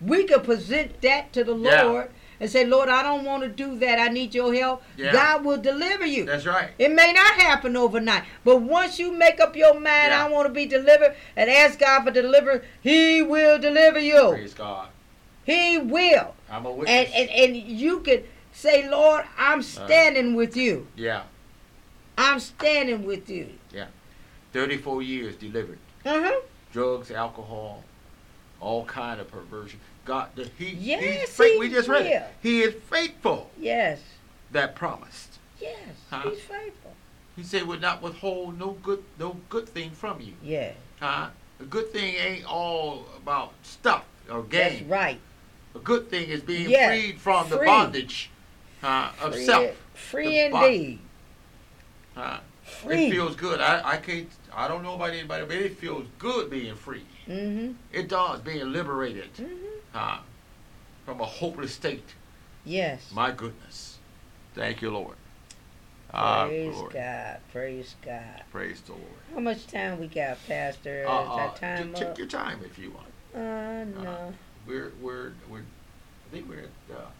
[0.00, 1.82] We could present that to the Yeah.
[1.84, 2.10] Lord
[2.40, 3.98] and say, Lord, I don't want to do that.
[3.98, 4.82] I need your help.
[4.96, 5.12] Yeah.
[5.12, 6.24] God will deliver you.
[6.26, 6.70] That's right.
[6.78, 10.24] It may not happen overnight, but once you make up your mind, Yeah.
[10.26, 14.30] I want to be delivered, and ask God for deliverance, He will deliver you.
[14.30, 14.88] Praise God.
[15.44, 16.34] He will.
[16.50, 17.10] I'm a And, witness.
[17.14, 20.86] and, and and you can say, Lord, I'm standing with you.
[20.96, 21.22] yeah.
[22.18, 23.50] I'm standing with you.
[23.72, 23.86] Yeah.
[24.54, 25.78] 34 years delivered.
[26.04, 26.40] Uh-huh.
[26.72, 27.84] Drugs, alcohol,
[28.58, 29.80] all kind of perversion.
[30.06, 31.58] God, the, he, Yes, faithful.
[31.60, 32.22] We just read it.
[32.40, 34.00] He is faithful Yes.
[34.52, 35.38] that promised.
[35.60, 35.76] Yes.
[36.10, 36.30] Huh?
[36.30, 36.94] He's faithful.
[37.34, 40.72] He said, "Would not withhold no good, no good thing from you." Yeah.
[41.00, 41.28] Huh?
[41.60, 44.70] A good thing ain't all about stuff or gain.
[44.72, 45.20] That's right.
[45.74, 48.30] A good thing is being Yeah, freed from the bondage
[48.82, 49.70] uh, of Free, self.
[49.94, 51.00] free indeed.
[52.14, 52.38] Huh?
[52.62, 53.06] Free.
[53.06, 53.60] It feels good.
[53.60, 54.28] I, I can't.
[54.54, 57.04] I don't know about anybody, but it feels good being free.
[57.28, 57.72] mm-hmm.
[57.92, 60.20] It does being liberated Mm-hmm time
[61.06, 62.14] from a hopeless state.
[62.64, 63.10] Yes.
[63.12, 63.98] My goodness.
[64.54, 65.16] Thank you, Lord.
[66.12, 67.38] Ah, Praise God.
[67.52, 68.42] Praise God.
[68.50, 69.04] Praise the Lord.
[69.32, 71.06] How much time we got, Pastor?
[71.08, 71.54] Uh, Is uh-uh.
[71.54, 73.06] time t- Take your time if you want.
[73.34, 74.10] Uh, no.
[74.10, 74.32] Uh,
[74.66, 77.10] we're, we're, we're, I think we're at uh,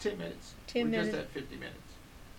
[0.00, 0.54] 10 minutes.
[0.68, 1.10] 10 we're minutes.
[1.10, 1.76] just at 50 minutes.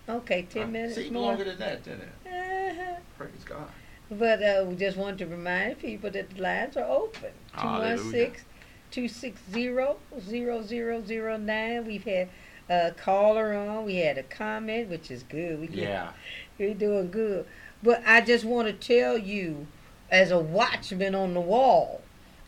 [0.09, 0.95] Okay, 10 uh, minutes.
[0.95, 1.23] Seems more.
[1.23, 2.27] longer than that, didn't it?
[2.27, 2.95] Uh-huh.
[3.17, 3.67] Praise God.
[4.09, 7.31] But uh, we just want to remind people that the lines are open.
[7.59, 8.45] 216
[8.93, 11.85] 260-0009.
[11.85, 12.29] We've had
[12.69, 13.85] a caller on.
[13.85, 15.59] We had a comment, which is good.
[15.59, 16.11] We yeah.
[16.57, 17.45] We're doing good.
[17.81, 19.67] But I just want to tell you,
[20.09, 22.01] as a watchman on the wall,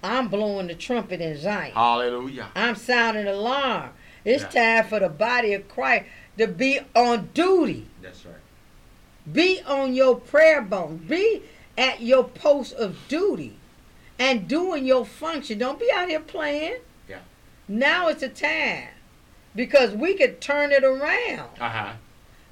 [0.04, 1.74] I'm blowing the trumpet in Zion.
[1.74, 2.50] Hallelujah.
[2.56, 3.90] I'm sounding alarm.
[4.24, 4.82] It's yeah.
[4.82, 6.06] time for the body of Christ
[6.38, 7.88] to be on duty.
[8.02, 8.36] That's right.
[9.32, 10.98] Be on your prayer bone.
[10.98, 11.42] Be
[11.78, 13.55] at your post of duty
[14.20, 15.58] and doing your function.
[15.60, 16.78] Don't be out here playing.
[17.10, 17.20] Yeah.
[17.68, 18.88] Now it's a time
[19.56, 21.50] because we could turn it around.
[21.60, 21.94] Uh huh.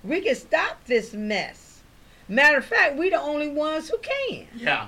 [0.04, 1.82] We can stop this mess.
[2.28, 4.48] Matter of fact, we the only ones who can.
[4.56, 4.88] Yeah.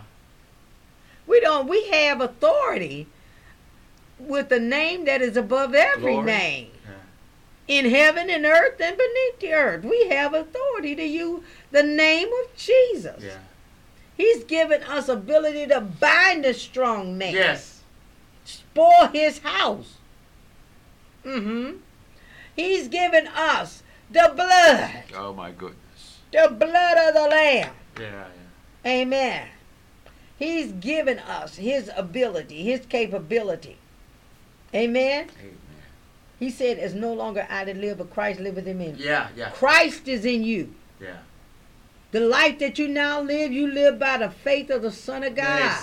[1.27, 1.67] We don't.
[1.67, 3.07] We have authority
[4.19, 6.25] with the name that is above every Glory.
[6.25, 7.79] name Yeah.
[7.79, 9.83] in heaven and earth and beneath the earth.
[9.83, 13.23] We have authority to use the name of Jesus.
[13.23, 13.37] Yeah.
[14.17, 17.33] He's given us ability to bind a strong man.
[17.33, 17.81] Yes.
[18.45, 19.95] Spoil his house.
[21.25, 21.77] Mm-hmm.
[22.55, 25.03] He's given us the blood.
[25.15, 26.19] Oh my goodness.
[26.31, 27.73] The blood of the Lamb.
[27.99, 28.25] Yeah.
[28.85, 29.47] Amen.
[30.37, 33.77] He's given us his ability, his capability.
[34.73, 35.29] Amen.
[35.39, 35.57] Amen.
[36.39, 38.93] He said, It's no longer I that live, but Christ liveth in me.
[38.97, 39.29] Yeah.
[39.35, 39.49] Yeah.
[39.51, 40.73] Christ is in you.
[41.01, 41.17] Yeah.
[42.15, 45.35] The life that you now live, you live by the faith of the Son of
[45.35, 45.81] God.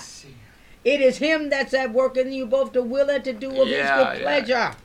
[0.83, 3.69] It is Him that's at work in you, both to will and to do of
[3.69, 4.41] His Yeah, good yeah.
[4.41, 4.77] pleasure.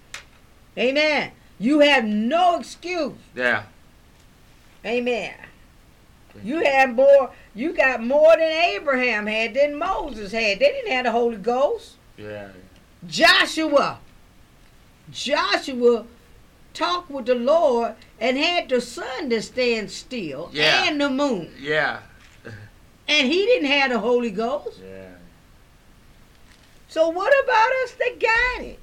[0.77, 1.31] Amen.
[1.57, 3.13] You have no excuse.
[3.33, 3.63] Yeah.
[4.85, 5.35] Amen.
[6.43, 7.31] You had more.
[7.55, 10.59] You got more than Abraham had, than Moses had.
[10.59, 11.95] They didn't have the Holy Ghost.
[12.17, 12.49] Yeah.
[13.07, 13.99] Joshua.
[15.09, 16.03] Joshua
[16.77, 20.83] talked with the Lord and had the sun to stand still Yeah.
[20.87, 21.53] and the moon.
[21.59, 22.01] Yeah.
[23.07, 24.79] And he didn't have the Holy Ghost.
[24.83, 25.15] Yeah.
[26.87, 28.79] So what about us that got it?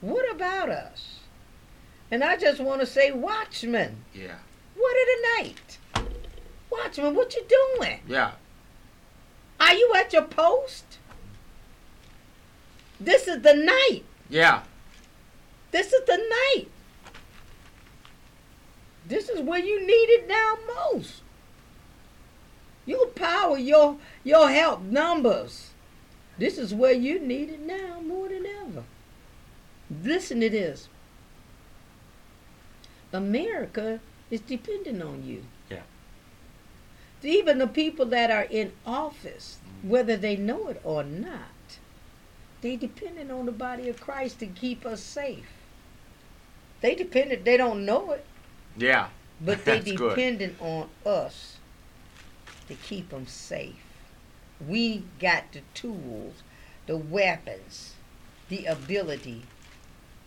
[0.00, 1.16] What about us?
[2.10, 4.36] And I just want to say, watchman, Yeah.
[4.76, 5.78] what of the night?
[6.70, 8.00] Watchman, what you doing?
[8.06, 8.32] Yeah.
[9.60, 10.84] Are you at your post?
[12.98, 14.04] This is the night.
[14.28, 14.62] Yeah.
[15.70, 16.68] This is the night.
[19.06, 21.22] This is where you need it now most.
[22.86, 25.70] Your power, your your help, numbers.
[26.38, 28.84] This is where you need it now more than ever.
[30.02, 30.88] Listen to this.
[33.12, 34.00] America
[34.30, 35.44] is dependent on you.
[35.68, 35.82] Yeah.
[37.22, 41.78] Even the people that are in office, whether they know it or not,
[42.60, 45.59] they dependent on the body of Christ to keep us safe.
[46.80, 48.24] They dependent, they don't know it,
[48.76, 49.08] Yeah.
[49.40, 50.10] but they That's good.
[50.16, 51.58] dependent on us
[52.68, 53.76] to keep them safe.
[54.66, 56.42] We got the tools,
[56.86, 57.94] the weapons,
[58.48, 59.42] the ability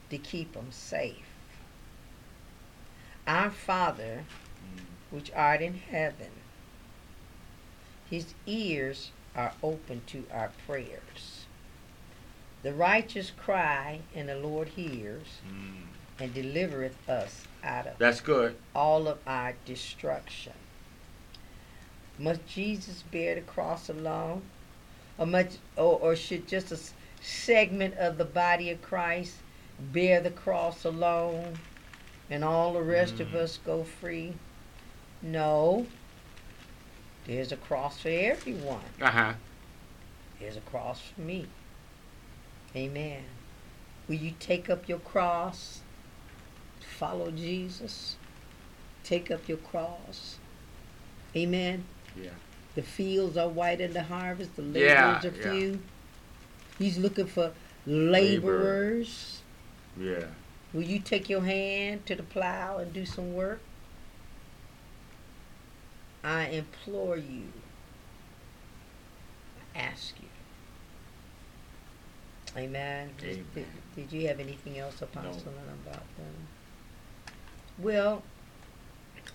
[0.10, 1.26] to keep them safe.
[3.26, 4.26] Our Father,
[5.10, 6.32] which art in heaven,
[8.10, 11.46] his ears are open to our prayers.
[12.62, 15.88] The righteous cry, and the Lord hears Mm.
[16.24, 18.56] And delivereth us out of That's good.
[18.74, 20.54] all of our destruction.
[22.18, 24.42] Must Jesus bear the cross alone?
[25.18, 26.80] Or, much, or, or should just a
[27.22, 29.36] segment of the body of Christ
[29.92, 31.60] bear the cross alone
[32.30, 33.36] and all the rest of Mm.
[33.36, 34.34] us go free?
[35.22, 35.86] No.
[37.28, 38.82] There's a cross for everyone.
[39.02, 39.34] Uh huh.
[40.40, 41.48] There's a cross for me.
[42.76, 43.24] Amen.
[44.08, 45.83] Will you take up your cross?
[46.94, 48.16] Follow Jesus.
[49.04, 50.38] Take up your cross.
[51.36, 51.84] Amen.
[52.22, 52.30] Yeah.
[52.76, 55.52] The fields are white in the harvest, the Yeah, laborers are yeah.
[55.54, 55.80] few.
[56.80, 57.52] He's looking for
[57.86, 59.42] laborers.
[60.00, 60.26] Yeah.
[60.74, 63.60] Will you take your hand to the plow and do some work?
[66.24, 67.44] I implore you.
[69.76, 70.28] I ask you.
[72.56, 73.10] Amen.
[73.22, 73.46] Amen.
[73.56, 73.66] Did,
[73.96, 75.54] did you have anything else, Apostle,
[75.86, 76.48] about them?
[77.80, 78.24] Well,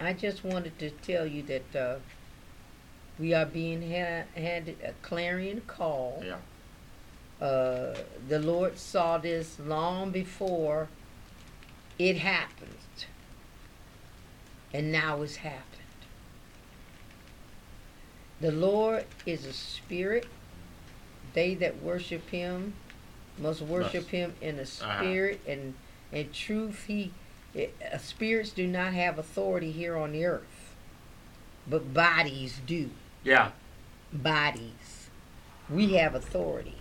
[0.01, 1.97] I just wanted to tell you that uh,
[3.19, 6.23] we are being ha- handed a clarion call.
[6.25, 7.45] Yeah.
[7.45, 7.97] Uh,
[8.29, 10.89] the Lord saw this long before
[11.99, 12.75] it happened.
[14.73, 15.65] And now it's happened.
[18.41, 20.27] The Lord is a spirit.
[21.35, 22.73] they that worship him
[23.39, 25.01] must worship him in the Uh-huh.
[25.01, 25.75] spirit and
[26.11, 26.85] in truth.
[26.87, 27.13] He
[27.55, 30.75] it, uh, spirits do not have authority here on the earth,
[31.67, 32.91] but bodies do.
[33.25, 33.51] Yeah.
[34.13, 35.09] Bodies,
[35.69, 36.77] we have authority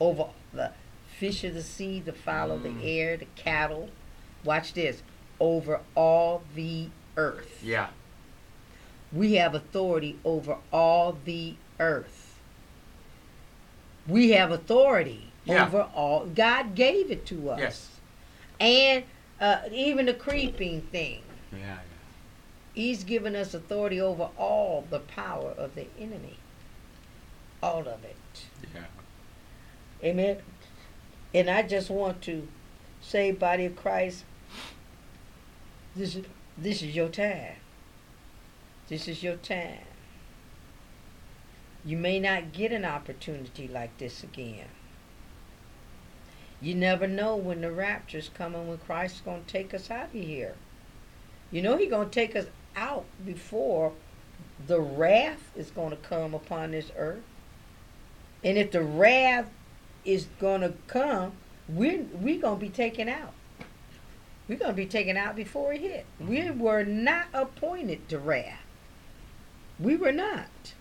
[0.00, 0.72] over the
[1.18, 2.80] fish of the sea, the fowl of Mm.
[2.80, 3.90] the air, the cattle.
[4.44, 5.02] Watch this.
[5.40, 7.60] Over all the earth.
[7.62, 7.88] Yeah.
[9.12, 12.38] We have authority over all the earth.
[14.06, 15.66] We have authority Yeah.
[15.66, 16.26] over all.
[16.26, 17.58] God gave it to us.
[17.60, 17.90] Yes.
[18.60, 19.04] And
[19.40, 21.22] uh, even the creeping thing.
[21.52, 21.78] Yeah.
[22.74, 26.38] He's given us authority over all the power of the enemy.
[27.62, 28.46] All of it.
[28.74, 28.84] Yeah.
[30.04, 30.38] Amen.
[31.34, 32.46] And I just want to
[33.00, 34.24] say, body of Christ,
[35.94, 36.24] this is
[36.58, 37.56] this is your time.
[38.88, 39.80] This is your time.
[41.84, 44.68] You may not get an opportunity like this again.
[46.60, 50.54] You never know when the rapture's coming, when Christ's gonna take us out of here.
[51.50, 53.92] You know He's gonna take us out before
[54.66, 57.22] the wrath is gonna come upon this earth.
[58.42, 59.50] And if the wrath
[60.04, 61.32] is gonna come,
[61.68, 63.32] we're we gonna be taken out.
[64.48, 66.06] We're gonna be taken out before it hit.
[66.20, 68.60] We were not appointed to wrath.
[69.78, 70.74] We were not.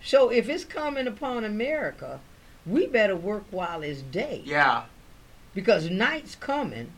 [0.00, 2.20] So if it's coming upon America,
[2.68, 4.42] we better work while it's day.
[4.44, 4.84] Yeah.
[5.54, 6.92] Because night's coming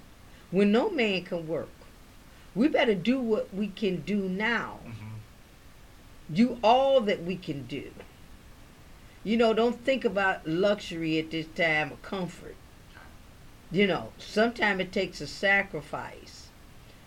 [0.51, 1.69] when no man can work.
[2.55, 4.81] We better do what we can do now.
[4.85, 5.19] hmm
[6.35, 7.91] Do all that we can do.
[9.23, 12.57] You know, don't think about luxury at this time or comfort.
[13.71, 16.49] You know, sometimes it takes a sacrifice.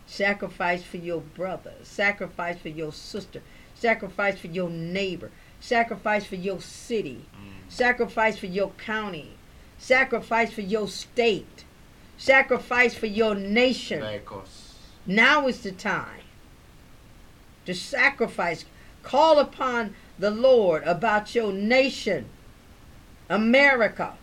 [0.06, 3.42] Sacrifice for your brother, sacrifice for your sister,
[3.74, 5.32] sacrifice for your neighbor,
[5.64, 7.72] sacrifice for your city, Mm.
[7.72, 9.32] sacrifice for your county,
[9.78, 11.64] sacrifice for your state,
[12.18, 14.02] sacrifice for your nation.
[14.02, 14.76] Lagos.
[15.06, 16.24] Now is the time
[17.66, 18.66] to sacrifice.
[19.04, 22.26] Call upon the Lord about your nation,
[23.30, 24.16] America,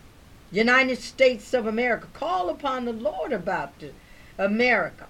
[0.51, 2.07] United States of America.
[2.13, 3.91] Call upon the Lord about the,
[4.37, 5.07] America,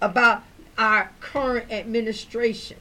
[0.00, 0.42] about
[0.76, 2.78] our current administration,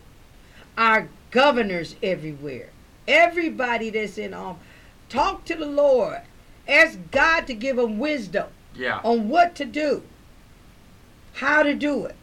[0.77, 2.69] our governors everywhere,
[3.09, 4.63] everybody that's in office.
[5.09, 6.21] Talk to the Lord.
[6.65, 9.01] Ask God to give them wisdom Yeah.
[9.03, 10.03] on what to do,
[11.33, 12.15] how to do it.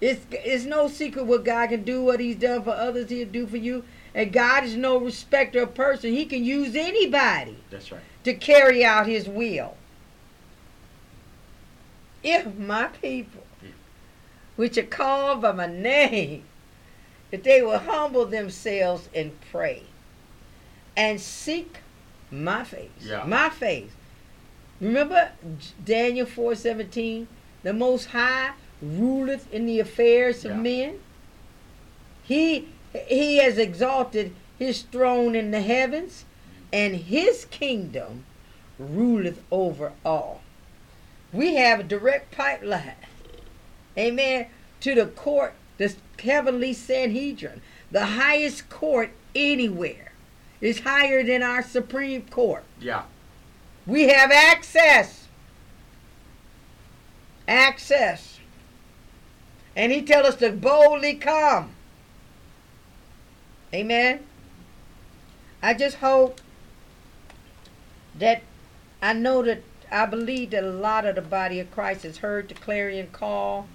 [0.00, 3.46] It's, it's no secret what God can do, what He's done for others, He'll do
[3.46, 3.84] for you.
[4.16, 6.12] And God is no respecter of person.
[6.12, 8.02] He can use anybody That's right.
[8.24, 9.76] to carry out His will.
[12.24, 13.68] If my people, hmm.
[14.56, 16.42] which are called by my name,
[17.32, 19.82] if they will humble themselves and pray
[20.96, 21.78] and seek
[22.30, 23.24] my face, Yeah.
[23.24, 23.90] my face.
[24.80, 25.32] Remember
[25.84, 27.26] Daniel 4:17,
[27.62, 30.56] the most high ruleth in the affairs of Yeah.
[30.58, 31.00] men.
[32.22, 32.68] He
[33.08, 36.24] he has exalted his throne in the heavens
[36.72, 38.24] and his kingdom
[38.78, 40.42] ruleth over all.
[41.32, 42.96] We have a direct pipeline.
[43.96, 44.46] Amen.
[44.80, 45.54] To the court,
[46.22, 47.60] heavenly Sanhedrin,
[47.90, 50.12] the highest court anywhere.
[50.60, 52.64] is higher than our Supreme Court.
[52.80, 53.02] Yeah.
[53.84, 55.26] We have access.
[57.48, 58.38] Access.
[59.74, 61.72] And he tell us to boldly come.
[63.74, 64.20] Amen.
[65.62, 66.40] I just hope
[68.18, 68.42] that
[69.00, 72.48] I know that I believe that a lot of the body of Christ has heard
[72.48, 73.66] the clarion call.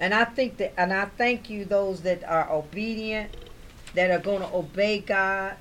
[0.00, 3.30] And I think that and I thank you those that are obedient,
[3.94, 5.54] that are going to obey God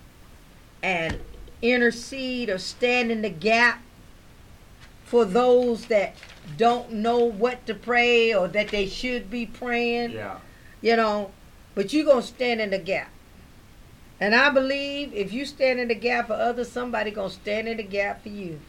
[0.84, 1.20] and
[1.62, 3.82] intercede or stand in the gap
[5.06, 6.16] for those that
[6.58, 10.38] don't know what to pray or that they should be praying, Yeah.
[10.82, 11.32] you know,
[11.76, 13.10] but you're going to stand in the gap.
[14.20, 17.68] And I believe if you stand in the gap for others, somebody going to stand
[17.68, 18.60] in the gap for you.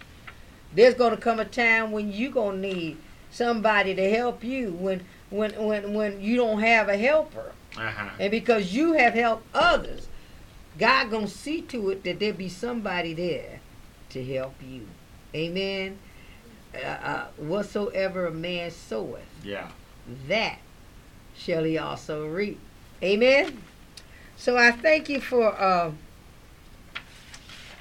[0.75, 2.99] There's going to come a time when you're going to need
[3.31, 7.53] somebody to help you when when when when you don't have a helper.
[7.77, 8.11] Uh huh.
[8.19, 10.09] And because you have helped others,
[10.79, 13.61] God gonna see to it that there be somebody there
[14.11, 14.87] to help you.
[15.35, 15.99] Amen.
[16.75, 19.69] Uh, uh, whatsoever a man soweth, Yeah.
[20.29, 20.59] that
[21.37, 22.59] shall he also reap.
[23.03, 23.63] Amen.
[24.37, 25.93] So I thank you for uh,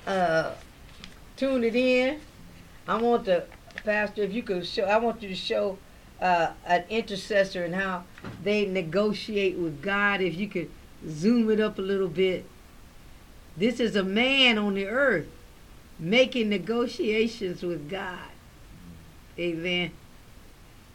[0.05, 0.53] uh,
[1.35, 2.19] tuning in.
[2.87, 3.45] I want the
[3.83, 5.77] pastor, if you could show, I want you to show
[6.21, 8.03] uh, an intercessor and how
[8.43, 10.21] they negotiate with God.
[10.21, 10.69] If you could
[11.07, 12.45] zoom it up a little bit.
[13.55, 15.27] This is a man on the earth
[15.99, 18.29] making negotiations with God.
[19.39, 19.91] Amen.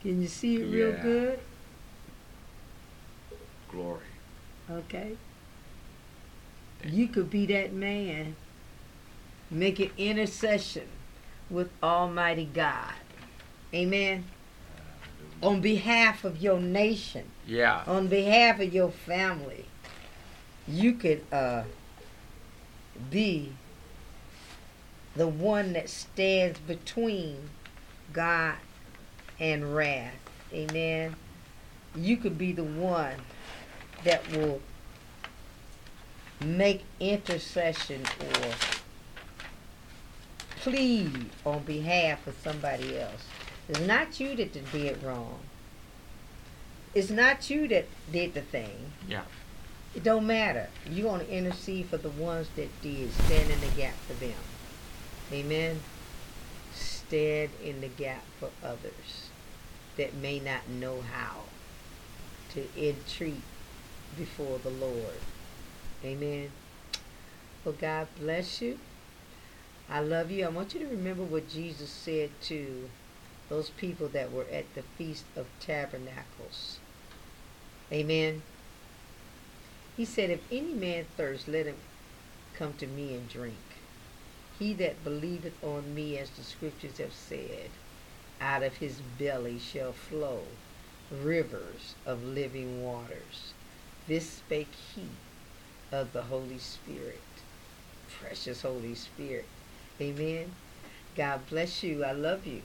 [0.02, 1.02] Can you see it real Yeah.
[1.02, 1.40] good?
[3.70, 4.00] Glory.
[4.70, 5.16] Okay.
[6.84, 8.36] You could be that man
[9.50, 10.88] making intercession
[11.50, 12.94] with Almighty God.
[13.74, 14.24] Amen.
[15.43, 17.82] On behalf of your nation, Yeah.
[17.86, 19.66] on behalf of your family,
[20.68, 21.64] you could uh,
[23.11, 23.53] be
[25.16, 27.51] the one that stands between
[28.12, 28.55] God
[29.40, 30.14] and wrath.
[30.53, 31.16] Amen.
[31.97, 33.16] You could be the one
[34.05, 34.61] that will
[36.40, 38.53] make intercession or
[40.61, 43.24] plead on behalf of somebody else.
[43.68, 45.38] It's not you that did wrong.
[46.94, 48.92] It's not you that did the thing.
[49.08, 49.22] Yeah.
[49.94, 50.68] It don't matter.
[50.90, 53.12] You're going to intercede for the ones that did.
[53.12, 54.32] Stand in the gap for them.
[55.32, 55.80] Amen.
[56.74, 59.28] Stand in the gap for others
[59.96, 61.42] that may not know how
[62.54, 63.42] to entreat
[64.16, 65.20] before the Lord.
[66.04, 66.50] Amen.
[67.64, 68.78] Well, God bless you.
[69.88, 70.44] I love you.
[70.44, 72.88] I want you to remember what Jesus said to
[73.53, 76.78] those people that were at the Feast of Tabernacles.
[77.92, 78.40] Amen.
[79.94, 81.76] He said, If any man thirst, let him
[82.55, 83.53] come to me and drink.
[84.59, 87.68] He that believeth on me, as the scriptures have said,
[88.40, 90.40] out of his belly shall flow
[91.22, 93.53] rivers of living waters.
[94.09, 95.03] This spake he
[95.92, 97.20] of the Holy Spirit.
[98.18, 99.44] Precious Holy Spirit.
[100.00, 100.55] Amen.
[101.14, 102.03] God bless you.
[102.03, 102.62] I love you.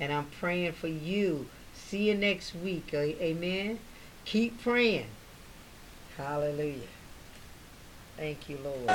[0.00, 1.46] And I'm praying for you.
[1.74, 2.92] See you next week.
[2.94, 3.78] Amen.
[4.24, 5.06] Keep praying.
[6.16, 6.88] Hallelujah.
[8.16, 8.88] Thank you, Lord.